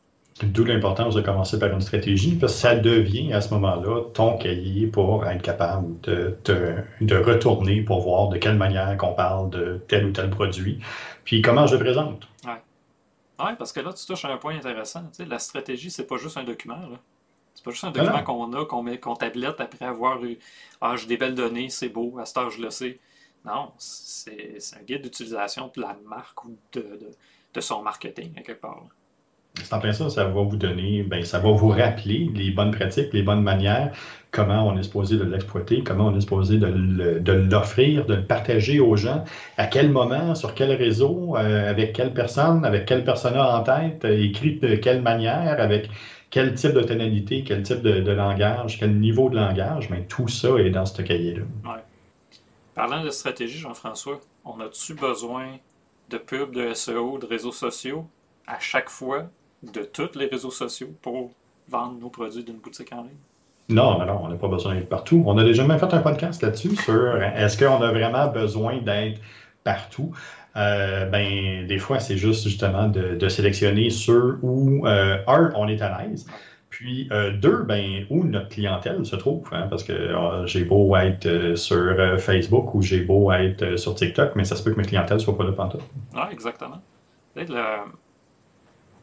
[0.42, 4.38] D'où l'importance de commencer par une stratégie, parce que ça devient à ce moment-là ton
[4.38, 9.82] cahier pour être capable de, de, retourner pour voir de quelle manière qu'on parle de
[9.90, 10.80] tel ou tel produit,
[11.26, 12.26] puis comment je le présente.
[12.46, 12.54] Oui,
[13.46, 15.02] ouais, parce que là, tu touches à un point intéressant.
[15.10, 16.78] Tu sais, la stratégie, c'est pas juste un document.
[17.58, 20.38] C'est pas juste un document qu'on a, qu'on met, qu'on tablette après avoir eu
[20.80, 23.00] Ah, j'ai des belles données, c'est beau, à cette heure, je le sais.
[23.44, 27.10] Non, c'est, un guide d'utilisation de la marque ou de, de,
[27.56, 28.84] de son marketing, à quelque part.
[29.64, 32.70] C'est en plein ça, ça va vous donner, ben, ça va vous rappeler les bonnes
[32.70, 33.92] pratiques, les bonnes manières,
[34.30, 36.68] comment on est supposé de l'exploiter, comment on est supposé de
[37.32, 39.24] l'offrir, de, le partager aux gens,
[39.58, 44.06] à quel moment, sur quel réseau, euh, avec quelle personne, avec quel persona en tête,
[44.06, 45.90] écrit de quelle manière, avec
[46.30, 50.50] quel type de tonalité, quel type de, langage, quel niveau de langage, mais tout ça
[50.58, 51.44] est dans ce cahier-là.
[51.64, 51.82] Ouais.
[52.76, 55.58] Parlant de stratégie, Jean-François, on a-tu besoin
[56.10, 58.06] de pubs, de SEO, de réseaux sociaux
[58.46, 59.30] à chaque fois
[59.64, 61.32] de tous les réseaux sociaux pour
[61.68, 63.18] vendre nos produits d'une boutique en ligne?
[63.70, 65.24] Non, non, on n'a pas besoin d'être partout.
[65.26, 69.20] On a déjà même fait un podcast là-dessus sur est-ce qu'on a vraiment besoin d'être
[69.64, 70.14] partout?
[70.58, 75.82] Euh, ben, des fois, c'est juste justement de, sélectionner ceux où, euh, un, on est
[75.82, 76.28] à l'aise,
[76.70, 79.48] puis euh, deux, ben, où notre clientèle se trouve.
[79.52, 80.14] Hein, parce que
[80.46, 84.72] j'ai beau être sur Facebook ou j'ai beau être sur TikTok, mais ça se peut
[84.72, 85.82] que ma clientèle ne soit pas là pantoute.
[86.14, 86.82] Oui, exactement.
[87.36, 87.46] Le,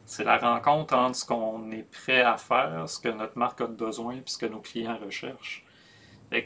[0.05, 3.67] c'est la rencontre entre ce qu'on est prêt à faire, ce que notre marque a
[3.67, 5.63] besoin, puis ce que nos clients recherchent.
[6.31, 6.41] Le,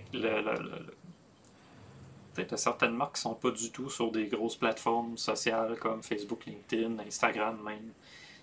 [2.48, 5.78] y a certaines marques qui ne sont pas du tout sur des grosses plateformes sociales
[5.80, 7.92] comme Facebook, LinkedIn, Instagram même.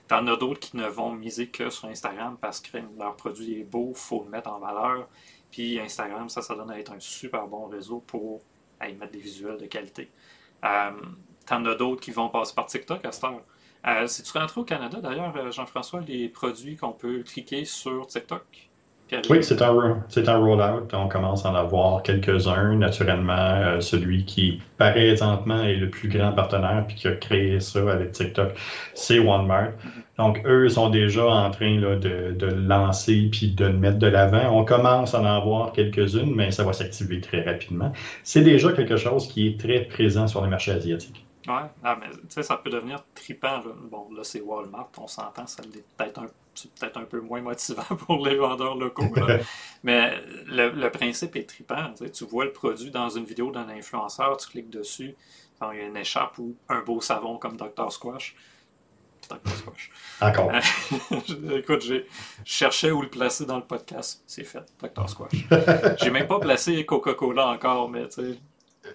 [0.08, 3.64] T'en as d'autres qui ne vont miser que sur Instagram parce que leur produit est
[3.64, 5.08] beau, il faut le mettre en valeur.
[5.50, 8.40] Puis Instagram, ça, ça donne à être un super bon réseau pour
[8.82, 10.10] y mettre des visuels de qualité.
[10.64, 10.90] Euh,
[11.46, 13.42] T'en as d'autres qui vont passer par TikTok à cette heure.
[13.86, 18.06] Euh, si tu rentres au Canada, d'ailleurs, euh, Jean-François, les produits qu'on peut cliquer sur
[18.08, 18.68] TikTok?
[19.30, 20.88] Oui, c'est un, c'est un rollout.
[20.92, 22.74] On commence à en avoir quelques-uns.
[22.74, 27.78] Naturellement, euh, celui qui, présentement, est le plus grand partenaire puis qui a créé ça
[27.92, 28.54] avec TikTok,
[28.94, 29.70] c'est Walmart.
[30.18, 34.08] Donc, eux sont déjà en train là, de, de lancer puis de le mettre de
[34.08, 34.50] l'avant.
[34.50, 37.92] On commence à en avoir quelques-unes, mais ça va s'activer très rapidement.
[38.24, 41.24] C'est déjà quelque chose qui est très présent sur les marchés asiatiques.
[41.46, 43.60] Ouais, ah, mais tu sais, ça peut devenir tripant.
[43.88, 46.26] Bon, là, c'est Walmart, on s'entend, ça l'est peut-être un,
[46.78, 49.12] peut-être un peu moins motivant pour les vendeurs locaux.
[49.82, 50.14] mais
[50.46, 51.92] le, principe est tripant.
[52.12, 55.14] Tu vois le produit dans une vidéo d'un influenceur, tu cliques dessus,
[55.72, 57.90] il y a une écharpe ou un beau savon comme Dr.
[57.90, 58.36] Squash.
[59.28, 59.56] Dr.
[59.56, 59.90] Squash.
[60.20, 60.52] Encore.
[61.50, 62.06] Écoute, j'ai
[62.44, 64.22] cherché où le placer dans le podcast.
[64.26, 65.08] C'est fait, Dr.
[65.08, 65.46] Squash.
[66.00, 68.38] j'ai même pas placé Coca-Cola encore, mais tu sais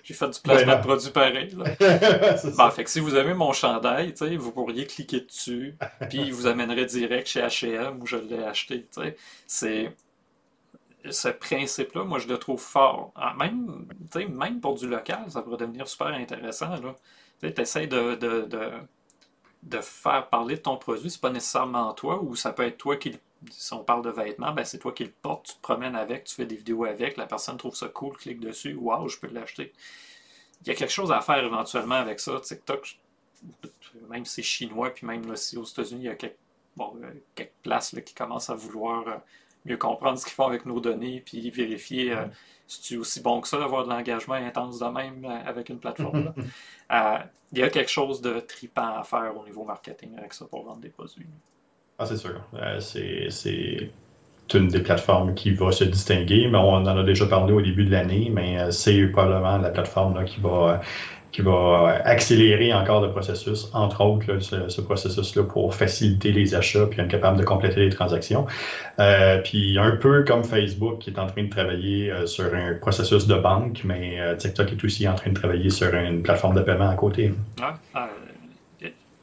[0.04, 1.56] j'ai fait du placement de produit pareil.
[1.56, 2.72] Là.
[2.72, 5.76] fait que si vous avez mon chandail, vous pourriez cliquer dessus,
[6.10, 8.88] puis il vous amènerait direct chez H&M où je l'ai acheté.
[9.48, 9.94] C'est
[11.10, 13.12] ce principe-là, moi, je le trouve fort.
[13.16, 13.88] Ah, même,
[14.30, 16.76] même pour du local, ça pourrait devenir super intéressant.
[17.42, 18.72] Tu essaies de, de, de,
[19.64, 22.98] de, faire parler de ton produit, c'est pas nécessairement toi, ou ça peut être toi
[22.98, 23.18] qui le
[23.50, 26.26] si on parle de vêtements, ben c'est toi qui le portes, tu te promènes avec,
[26.26, 29.28] tu fais des vidéos avec, la personne trouve ça cool, clique dessus, waouh, je peux
[29.28, 29.74] l'acheter.
[30.62, 32.40] Il y a quelque chose à faire éventuellement avec ça.
[32.40, 33.00] TikTok,
[34.10, 36.38] même si c'est chinois, puis même aussi aux États-Unis, il y a quelques,
[36.76, 39.18] bon, euh, quelques places qui commencent à vouloir euh,
[39.66, 42.26] mieux comprendre ce qu'ils font avec nos données, puis vérifier euh,
[42.68, 46.34] si c'est aussi bon que ça d'avoir de l'engagement intense de même avec une plateforme.
[47.52, 50.64] il y a quelque chose de tripant à faire au niveau marketing avec ça pour
[50.64, 51.26] vendre des produits.
[52.02, 52.32] Ah, c'est sûr.
[52.56, 53.92] Euh, c'est
[54.56, 57.86] une des plateformes qui va se distinguer, mais on en a déjà parlé au début
[57.86, 60.82] de l'année, mais euh, c'est probablement la plateforme qui va
[62.04, 67.38] accélérer encore le processus, entre autres ce, processus-là pour faciliter les achats puis être capable
[67.38, 68.48] de compléter les transactions.
[69.00, 73.28] Euh, puis un peu comme Facebook qui est en train de travailler sur un processus
[73.28, 76.90] de banque, mais TikTok est aussi en train de travailler sur une plateforme de paiement
[76.90, 77.32] à côté.
[77.60, 78.02] Ouais,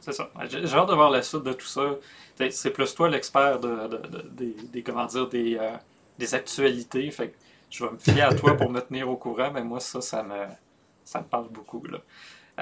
[0.09, 0.31] c'est ça.
[0.49, 1.83] J'ai hâte de voir la suite de tout ça
[2.51, 5.73] c'est plus toi l'expert de, des, comment dire, des, euh,
[6.19, 7.11] des actualités.
[7.11, 7.35] Fait
[7.71, 10.23] je vais me fier à toi pour me tenir au courant, mais moi, ça, ça
[10.23, 10.47] me,
[11.05, 11.83] ça me parle beaucoup.
[11.85, 11.99] Là.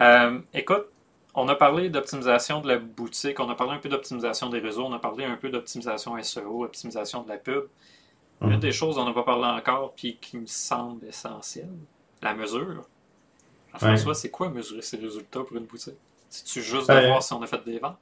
[0.01, 0.87] Euh, écoute,
[1.35, 4.85] on a parlé d'optimisation de la boutique, on a parlé un peu d'optimisation des réseaux,
[4.87, 7.65] on a parlé un peu d'optimisation SEO, optimisation de la pub.
[8.43, 8.61] Une hum.
[8.61, 11.71] des choses dont on n'a pas parlé encore, puis qui me semble essentielle,
[12.21, 12.85] la mesure.
[13.75, 15.95] François, c'est quoi mesurer ces résultats pour une boutique?
[16.29, 17.99] C'est-tu juste de ben, voir si on a fait des ventes?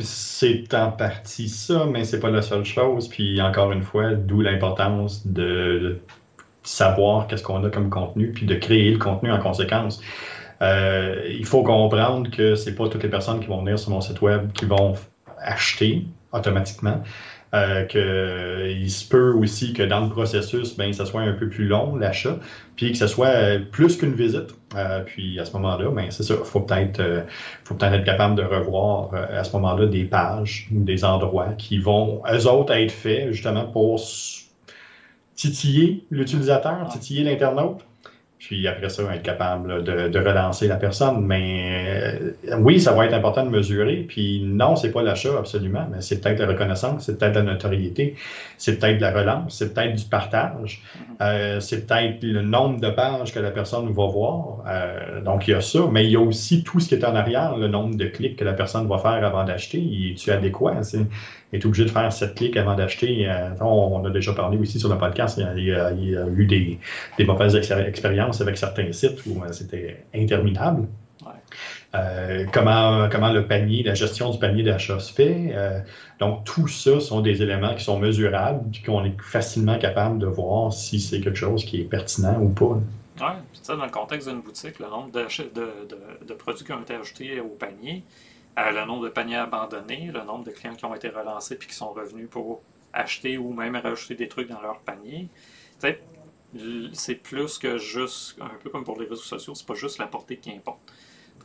[0.00, 3.08] C'est en partie ça, mais c'est pas la seule chose.
[3.08, 6.00] Puis encore une fois, d'où l'importance de
[6.62, 10.00] savoir qu'est-ce qu'on a comme contenu, puis de créer le contenu en conséquence.
[10.62, 14.00] Euh, il faut comprendre que c'est pas toutes les personnes qui vont venir sur mon
[14.00, 14.94] site web qui vont
[15.38, 17.02] acheter automatiquement.
[17.52, 21.66] Euh, qu'il se peut aussi que dans le processus, ben, ça soit un peu plus
[21.66, 22.38] long, l'achat,
[22.76, 24.54] puis que ce soit euh, plus qu'une visite.
[24.76, 27.02] Euh, puis à ce moment-là, ben, c'est ça, il faut peut-être
[27.64, 31.78] faut peut-être être capable de revoir à ce moment-là des pages ou des endroits qui
[31.78, 34.00] vont, eux autres, être faits justement pour
[35.34, 37.84] titiller l'utilisateur, titiller l'internaute
[38.40, 41.26] puis après ça, être capable de, relancer la personne.
[41.26, 44.06] Mais euh, oui, ça va être important de mesurer.
[44.08, 48.16] Puis non, c'est pas l'achat absolument, mais c'est peut-être la reconnaissance, c'est peut-être la notoriété,
[48.56, 51.22] c'est peut-être la relance, c'est peut-être du partage, mm-hmm.
[51.22, 54.64] euh, c'est peut-être le nombre de pages que la personne va voir.
[54.66, 57.04] Euh, donc il y a ça, mais il y a aussi tout ce qui est
[57.04, 59.78] en arrière, le nombre de clics que la personne va faire avant d'acheter.
[60.12, 60.80] Es-tu adéquat?
[61.52, 63.28] Est obligé de faire sept clics avant d'acheter.
[63.28, 67.56] Euh, on, a déjà parlé aussi sur le podcast, il y a, eu des, mauvaises
[67.56, 70.86] expériences avec certains sites où euh, c'était interminable.
[71.92, 75.52] Euh, comment, comment le panier, la gestion du panier d'achat se fait.
[76.20, 80.26] donc, tout ça sont des éléments qui sont mesurables et qu'on est facilement capable de
[80.26, 82.78] voir si c'est quelque chose qui est pertinent ou pas.
[83.20, 86.80] Oui, ça, dans le contexte d'une boutique, le nombre de, de, de, produits qui ont
[86.80, 88.02] été ajoutés au panier,
[88.72, 91.74] le nombre de paniers abandonnés, le nombre de clients qui ont été relancés puis qui
[91.74, 95.28] sont revenus pour acheter ou même rajouter des trucs dans leur panier.
[96.92, 100.06] C'est plus que juste, un peu comme pour les réseaux sociaux, c'est pas juste la
[100.06, 100.80] portée qui importe.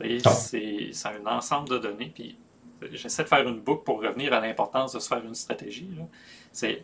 [0.00, 2.12] C'est un ensemble de données.
[2.14, 2.36] Puis
[2.92, 5.88] j'essaie de faire une boucle pour revenir à l'importance de se faire une stratégie.
[6.52, 6.82] C'est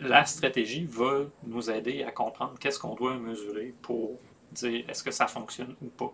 [0.00, 4.18] la stratégie va nous aider à comprendre qu'est-ce qu'on doit mesurer pour
[4.52, 6.12] dire est-ce que ça fonctionne ou pas.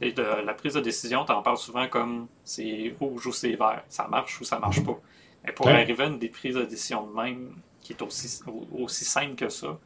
[0.00, 3.54] Et de la prise de décision, tu en parles souvent comme c'est rouge ou c'est
[3.56, 4.98] vert, ça marche ou ça marche pas.
[5.44, 8.40] Mais pour arriver à une des prises de décision de même, qui est aussi,
[8.72, 9.78] aussi simple que ça,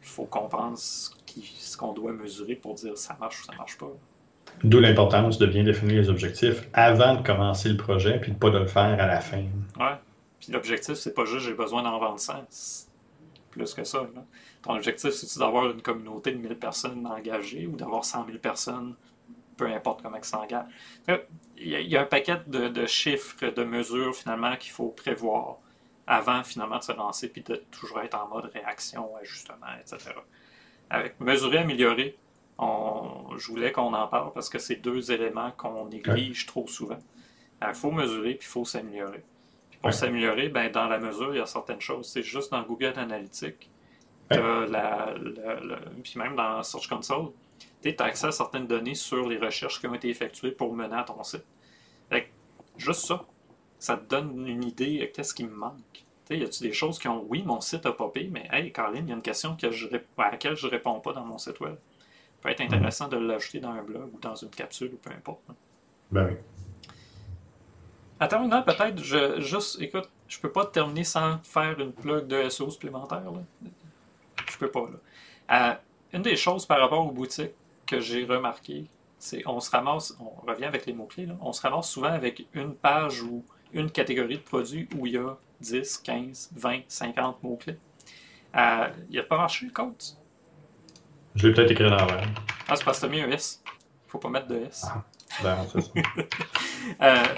[0.00, 3.90] il faut comprendre ce qu'on doit mesurer pour dire ça marche ou ça marche pas.
[4.64, 8.50] D'où l'importance de bien définir les objectifs avant de commencer le projet, puis de pas
[8.50, 9.44] de le faire à la fin.
[9.78, 9.96] Ouais.
[10.40, 12.86] Puis l'objectif, c'est pas juste j'ai besoin d'en vendre 100.
[13.50, 14.06] Plus que ça.
[14.62, 18.94] Ton objectif, c'est d'avoir une communauté de 1000 personnes engagées ou d'avoir 100 000 personnes
[19.58, 20.64] peu importe comment ça s'engage.
[21.58, 25.58] Il y, a un paquet de, chiffres, de mesures finalement qu'il faut prévoir
[26.06, 30.12] avant finalement de se lancer puis de toujours être en mode réaction, ajustement, etc.
[30.88, 32.16] Avec mesurer, améliorer,
[32.58, 36.98] je voulais qu'on en parle parce que c'est deux éléments qu'on néglige trop souvent.
[37.60, 39.24] Il faut mesurer puis il faut s'améliorer.
[39.82, 42.08] pour s'améliorer, ben, dans la mesure, il y a certaines choses.
[42.08, 43.68] C'est juste dans Google Analytics,
[44.30, 45.14] la,
[46.02, 47.32] puis même dans Search Console,
[47.82, 50.96] tu as accès à certaines données sur les recherches qui ont été effectuées pour mener
[50.96, 51.44] à ton site.
[52.76, 53.24] juste ça,
[53.78, 56.04] ça te donne une idée de qu'est-ce qui me manque.
[56.30, 59.10] y a-tu des choses qui ont, oui, mon site a popé, mais hey, Caroline, il
[59.10, 59.88] y a une question que je,
[60.18, 61.74] à laquelle je ne réponds pas dans mon site web.
[61.74, 65.10] Ça peut être intéressant de l'ajouter dans un blog ou dans une capsule ou peu
[65.10, 65.40] importe.
[66.10, 66.36] Ben oui.
[68.20, 72.48] En terminant, peut-être, je, juste, écoute, je peux pas terminer sans faire une plug de
[72.48, 73.30] SEO supplémentaire.
[73.30, 73.70] Là.
[74.50, 74.88] Je peux pas.
[74.90, 75.70] Là.
[75.70, 75.74] Euh,
[76.12, 77.52] une des choses par rapport aux boutiques,
[77.88, 78.84] que j'ai remarqué,
[79.18, 82.74] c'est on se ramasse, on revient avec les mots-clés, on se ramasse souvent avec une
[82.74, 87.78] page ou une catégorie de produits où il y a 10, 15, 20, 50 mots-clés.
[88.56, 89.94] Euh, il n'a pas marché le code?
[91.34, 92.22] Je l'ai peut-être dans la
[92.68, 93.62] Ah, c'est parce que tu as mis un S.
[93.66, 94.84] Il ne faut pas mettre de S.
[94.86, 95.04] Ah,
[95.42, 95.90] ben, c'est ça.
[97.02, 97.34] euh,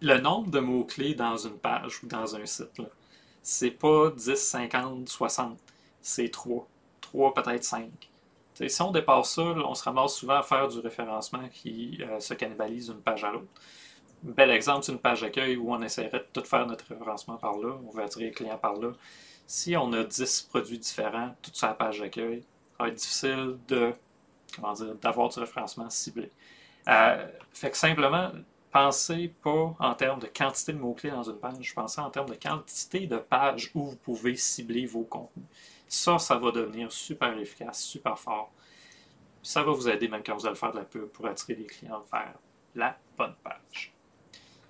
[0.00, 2.80] le nombre de mots-clés dans une page ou dans un site,
[3.42, 5.58] c'est pas 10, 50, 60.
[6.00, 6.66] C'est 3.
[7.00, 7.90] 3, peut-être 5
[8.54, 12.34] si on dépasse ça, on se ramasse souvent à faire du référencement qui euh, se
[12.34, 13.48] cannibalise d'une page à l'autre.
[14.22, 17.58] Bel exemple, c'est une page d'accueil où on essaierait de tout faire notre référencement par
[17.58, 18.92] là, on veut attirer les clients par là.
[19.46, 22.42] Si on a 10 produits différents, toute sur la page d'accueil,
[22.78, 23.58] ça va être difficile
[25.02, 26.30] d'avoir du référencement ciblé.
[26.88, 28.30] Euh, fait que simplement,
[28.70, 32.34] pensez pas en termes de quantité de mots-clés dans une page, pensez en termes de
[32.34, 35.46] quantité de pages où vous pouvez cibler vos contenus.
[35.94, 38.52] Ça, ça va devenir super efficace, super fort.
[39.42, 41.66] Ça va vous aider même quand vous allez faire de la pub pour attirer les
[41.66, 42.34] clients vers
[42.74, 43.92] la bonne page.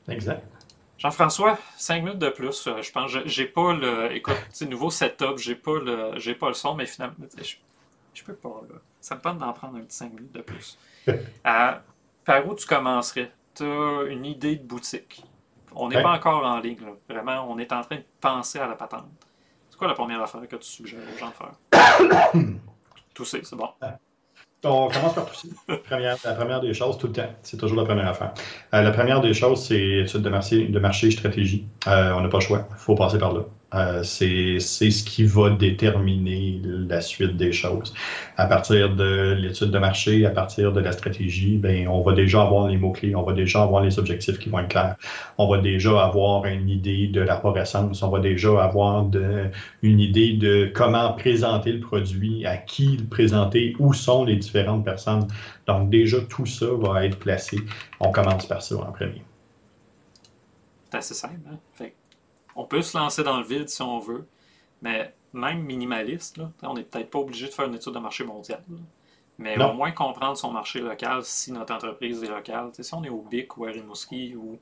[0.06, 0.44] Exact.
[0.98, 2.66] Jean-François, cinq minutes de plus.
[2.66, 4.12] Euh, je pense, j'ai pas le.
[4.14, 4.36] Écoute,
[4.68, 7.54] nouveau setup, j'ai pas le, j'ai pas le son, mais finalement, je,
[8.12, 8.60] je peux pas.
[8.70, 8.76] Là.
[9.00, 10.78] Ça me tente d'en prendre un petit cinq minutes de plus.
[11.46, 11.72] Euh,
[12.24, 13.30] par où tu commencerais?
[13.54, 15.22] Tu as une idée de boutique.
[15.74, 16.80] On n'est pas encore en ligne.
[16.80, 16.92] Là.
[17.08, 19.04] Vraiment, on est en train de penser à la patente.
[19.74, 22.32] C'est quoi la première affaire que tu suggères aux gens de faire?
[23.14, 23.70] tousser, c'est bon.
[24.62, 25.48] On commence par tousser.
[25.68, 28.34] la première des choses, tout le temps, c'est toujours la première affaire.
[28.72, 31.66] Euh, la première des choses, c'est étude de marché, de marché stratégie.
[31.86, 32.66] On n'a pas le choix.
[32.70, 33.42] Il faut passer par là.
[33.74, 37.92] Euh, c'est ce qui va déterminer la suite des choses.
[38.36, 42.42] À partir de l'étude de marché, à partir de la stratégie, ben, on va déjà
[42.42, 44.96] avoir les mots-clés, on va déjà avoir les objectifs qui vont être clairs.
[45.38, 49.06] On va déjà avoir une idée de l'arborescence, on va déjà avoir
[49.82, 54.84] une idée de comment présenter le produit, à qui le présenter, où sont les différentes
[54.84, 55.26] personnes.
[55.66, 57.58] Donc déjà, tout ça va être placé.
[57.98, 59.22] On commence par ça en premier.
[61.02, 61.40] C'est assez simple.
[61.50, 61.86] Hein?
[62.56, 64.26] on peut se lancer dans le vide si on veut,
[64.80, 68.62] mais même minimaliste, on n'est peut-être pas obligé de faire une étude de marché mondial.
[69.38, 72.70] mais au moins comprendre son marché local si notre entreprise est locale.
[72.78, 74.58] si on est au Bic ou à Rimouski ou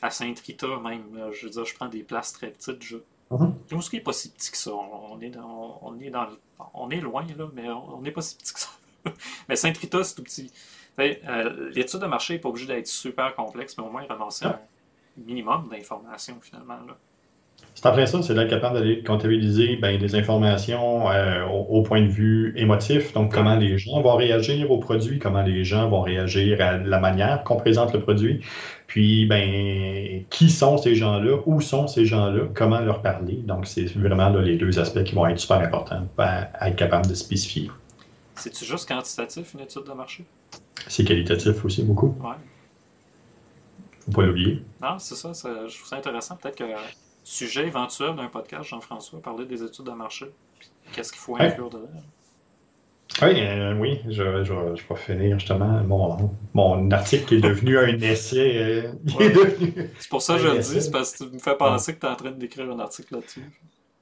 [0.00, 2.82] à Saint-Rita même, je veux dire, je prends des places très petites.
[2.82, 2.96] Je...
[3.30, 3.52] Mm-hmm.
[3.68, 4.72] Rimouski n'est pas si petit que ça.
[4.72, 6.28] On, est, dans, on, est, dans,
[6.72, 8.70] on est loin, là, mais on n'est pas si petit que ça.
[9.48, 10.50] mais Saint-Rita, c'est tout petit.
[10.98, 14.58] Euh, l'étude de marché n'est pas obligée d'être super complexe, mais au moins ramasser un
[15.16, 16.78] minimum d'informations finalement.
[16.86, 16.96] Là.
[17.74, 22.08] C'est après ça, c'est d'être capable d'aller comptabiliser ben, des informations euh, au, point de
[22.08, 23.12] vue émotif.
[23.12, 27.00] Donc, comment les gens vont réagir au produit, comment les gens vont réagir à la
[27.00, 28.40] manière qu'on présente le produit.
[28.86, 33.40] Puis, ben, qui sont ces gens-là, où sont ces gens-là, comment leur parler.
[33.44, 37.14] Donc, c'est vraiment les deux aspects qui vont être super importants à, être capable de
[37.14, 37.70] spécifier.
[38.36, 40.24] C'est-tu juste quantitatif, une étude de marché?
[40.86, 42.14] C'est qualitatif aussi, beaucoup.
[42.20, 42.36] Ouais.
[44.04, 44.62] Faut pas l'oublier.
[44.82, 46.36] Non, c'est ça, je trouve ça intéressant.
[46.36, 46.64] Peut-être que
[47.24, 50.26] sujet éventuel d'un podcast, Jean-François, parler des études de marché.
[50.92, 51.88] Qu'est-ce qu'il faut inclure dedans?
[53.22, 57.86] Oui, euh, oui, je, je, vais finir justement mon, mon article qui est devenu un
[58.00, 58.56] essai.
[58.56, 58.92] Euh,
[59.98, 62.00] c'est pour ça que je le dis, c'est parce que tu me fais penser que
[62.00, 63.42] tu es en train d'écrire un article là-dessus.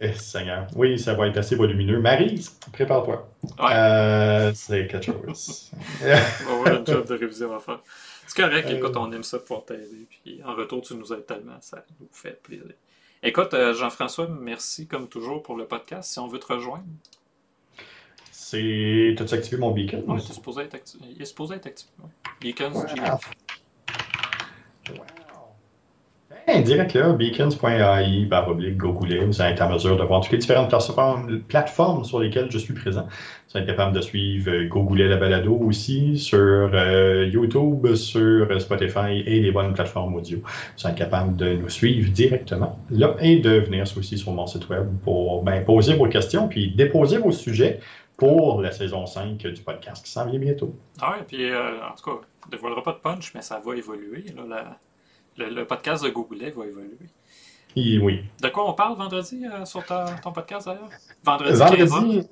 [0.01, 0.67] Eh, Seigneur.
[0.75, 2.01] Oui, ça va être assez volumineux.
[2.01, 3.29] Marie, prépare-toi.
[3.61, 5.71] Euh, c'est quelque chose.
[6.03, 7.81] on va avoir un job de révision à faire.
[8.27, 10.07] C'est correct, écoute, on aime ça pour t'aider.
[10.09, 12.75] Puis en retour, tu nous aides tellement, ça nous fait plaisir.
[13.23, 16.13] Écoute, euh, Jean-François, merci comme toujours pour le podcast.
[16.13, 16.85] Si on veut te rejoindre.
[18.31, 19.15] C'est.
[19.17, 20.03] T'as-tu activé mon beacon?
[20.09, 21.05] Oui, supposé être activé.
[21.15, 21.93] Il est supposé être activé.
[22.41, 23.31] Beacons GF.
[24.89, 24.95] Ben,
[26.65, 30.39] direct là, beacons.ai, barre oblique, Gogoulet, vous allez être en mesure de voir toutes les
[30.39, 30.71] différentes
[31.49, 33.07] plateformes, sur lesquelles je suis présent.
[33.07, 38.61] Vous allez être capable de suivre euh, Gogoulet la balado aussi sur euh, YouTube, sur
[38.61, 40.39] Spotify et les bonnes plateformes audio.
[40.39, 44.47] Vous allez être capable de nous suivre directement là et de venir aussi sur mon
[44.47, 47.81] site web pour ben, poser vos questions puis déposer vos sujets
[48.17, 50.75] pour la saison 5 du podcast qui s'en vient bientôt.
[51.01, 53.61] Ah oui, puis euh, en tout cas, on ne dévoilera pas de punch, mais ça
[53.65, 54.25] va évoluer.
[54.37, 54.79] Là, la
[55.37, 56.99] le, podcast de Google va évoluer.
[57.77, 58.25] oui.
[58.41, 60.91] De quoi on parle vendredi euh, sur ton podcast d'ailleurs?
[61.25, 62.29] Vendredi, vendredi,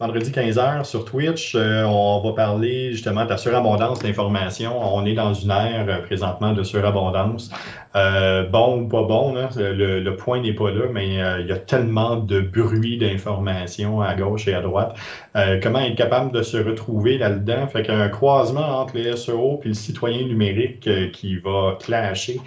[0.00, 4.78] vendredi 15h sur Twitch, euh, on va parler justement de la surabondance d'informations.
[4.94, 7.50] On est dans une ère euh, présentement de surabondance.
[7.94, 12.40] bon ou pas bon, le, point n'est pas là, mais il y a tellement de
[12.40, 14.96] bruit d'informations à gauche et à droite.
[15.62, 17.66] comment être capable de se retrouver là-dedans?
[17.66, 22.40] Fait qu'un croisement entre les SEO et le citoyen numérique qui va clasher,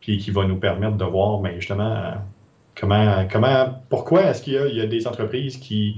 [0.00, 2.14] puis qui va nous permettre de voir mais ben, justement
[2.80, 5.96] comment, comment pourquoi est-ce qu'il y a des entreprises qui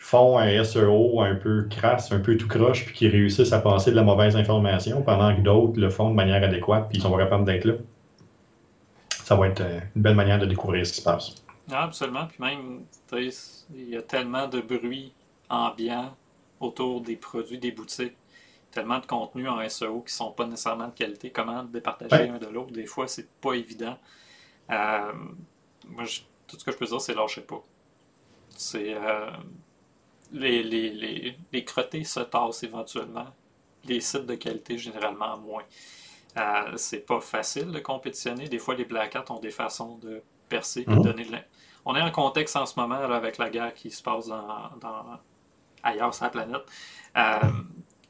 [0.00, 3.90] font un SEO un peu crasse, un peu tout croche, puis qui réussissent à passer
[3.90, 7.10] de la mauvaise information, pendant que d'autres le font de manière adéquate, puis ils sont
[7.10, 7.74] pas capables d'être là.
[9.10, 11.34] Ça va être euh, une belle manière de découvrir ce qui se passe.
[11.70, 12.26] Ah, absolument.
[12.26, 12.80] Puis même,
[13.12, 15.12] il y a tellement de bruit
[15.50, 16.16] ambiant
[16.60, 18.16] autour des produits des boutiques,
[18.70, 21.30] tellement de contenus en SEO qui ne sont pas nécessairement de qualité.
[21.30, 23.98] Comment départager un de l'autre, des fois, c'est pas évident.
[24.70, 25.12] Euh,
[25.86, 26.04] moi,
[26.46, 27.62] tout ce que je peux dire, c'est lâcher pas.
[28.56, 28.94] C'est.
[28.94, 29.30] Euh,
[30.32, 33.26] les, les, les, les, crottés se tassent éventuellement.
[33.84, 35.64] Les sites de qualité, généralement, moins.
[36.36, 38.46] Euh, c'est pas facile de compétitionner.
[38.48, 41.02] Des fois, les Black Hat ont des façons de percer et de mhm.
[41.02, 41.36] donner de
[41.84, 44.70] On est en contexte en ce moment avec la guerre qui se passe dans,
[45.82, 46.62] ailleurs sur la planète.
[47.16, 47.40] Euh,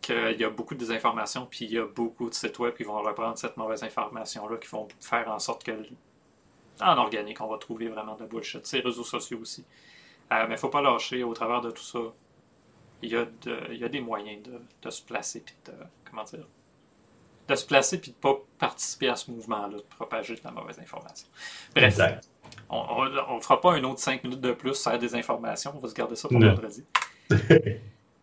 [0.00, 2.84] qu'il y a beaucoup de désinformation, puis il y a beaucoup de sites web qui
[2.84, 5.72] vont reprendre cette mauvaise information-là, qui vont faire en sorte que,
[6.80, 8.66] en organique, on va trouver vraiment de la bullshit.
[8.66, 9.64] Ces réseaux sociaux aussi.
[10.32, 11.98] Euh, mais il ne faut pas lâcher au travers de tout ça.
[13.02, 13.26] Il y a,
[13.70, 14.42] il y a des moyens
[14.82, 15.72] de, se placer puis de.
[16.08, 16.46] Comment dire
[17.48, 20.50] De se placer puis de ne pas participer à ce mouvement-là, de propager de la
[20.50, 21.26] mauvaise information.
[21.74, 21.98] Bref.
[22.68, 25.72] On ne fera pas une autre 5 minutes de plus sur des informations.
[25.74, 26.84] On va se garder ça pour vendredi.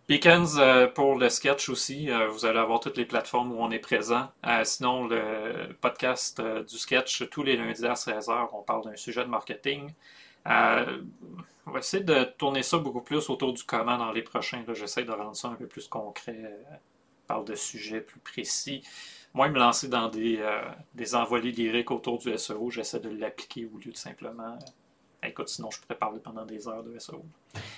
[0.08, 2.10] Beacons euh, pour le sketch aussi.
[2.10, 4.30] Euh, vous allez avoir toutes les plateformes où on est présent.
[4.64, 9.30] sinon, le podcast du sketch, tous les lundis à 16h, on parle d'un sujet de
[9.30, 9.91] marketing.
[11.68, 14.63] On va essayer de tourner ça beaucoup plus autour du comment dans les prochains.
[14.74, 16.57] J'essaie de rendre ça un peu plus concret.
[17.28, 18.82] parle de sujets plus précis.
[19.34, 20.61] Moi, me lancer dans des, euh,
[20.93, 24.57] des envolées lyriques autour du SEO, j'essaie de l'appliquer au lieu de simplement.
[25.22, 27.26] écoute, sinon je pourrais parler pendant des heures de SEO.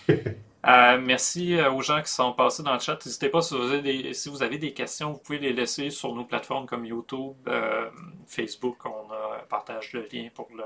[1.02, 3.04] merci aux gens qui sont passés dans le chat.
[3.04, 5.90] N'hésitez pas si vous, avez des, si vous avez des questions, vous pouvez les laisser
[5.90, 7.36] sur nos plateformes comme YouTube,
[8.28, 8.86] Facebook.
[8.86, 9.08] On
[9.50, 10.64] partage le lien pour le,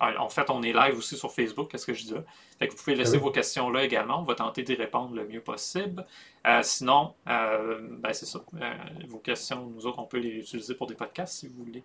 [0.00, 2.22] en fait, on est live aussi sur Facebook, qu'est-ce que je dis là?
[2.58, 4.20] Fait que vous pouvez laisser ah vos questions là également.
[4.20, 6.06] On va tenter d'y répondre le mieux possible.
[6.46, 8.40] Euh, sinon, euh, ben c'est ça.
[8.60, 8.74] Euh,
[9.08, 11.82] vos questions, nous autres, on peut les utiliser pour des podcasts si vous voulez.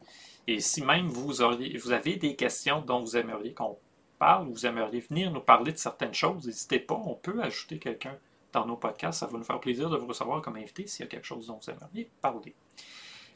[0.47, 3.78] Et si même vous, auriez, vous avez des questions dont vous aimeriez qu'on
[4.20, 7.01] parle, ou vous aimeriez venir nous parler de certaines choses, n'hésitez pas.
[7.05, 8.18] On peut ajouter quelqu'un
[8.51, 9.20] dans nos podcasts.
[9.20, 11.47] Ça va nous faire plaisir de vous recevoir comme invité s'il y a quelque chose
[11.47, 12.55] dont vous aimeriez parler.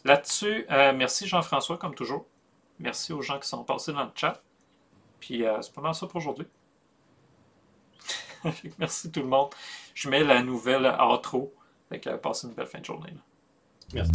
[0.04, 2.26] Là-dessus, merci Jean-François, comme toujours.
[2.80, 4.42] Merci aux gens qui sont passés dans le chat.
[5.26, 6.46] Puis euh, c'est pas mal ça pour aujourd'hui.
[8.78, 9.50] Merci tout le monde.
[9.96, 11.52] Je mets la nouvelle outro.
[11.90, 13.14] Fait que passez une belle fin de journée.
[13.92, 14.12] Merci.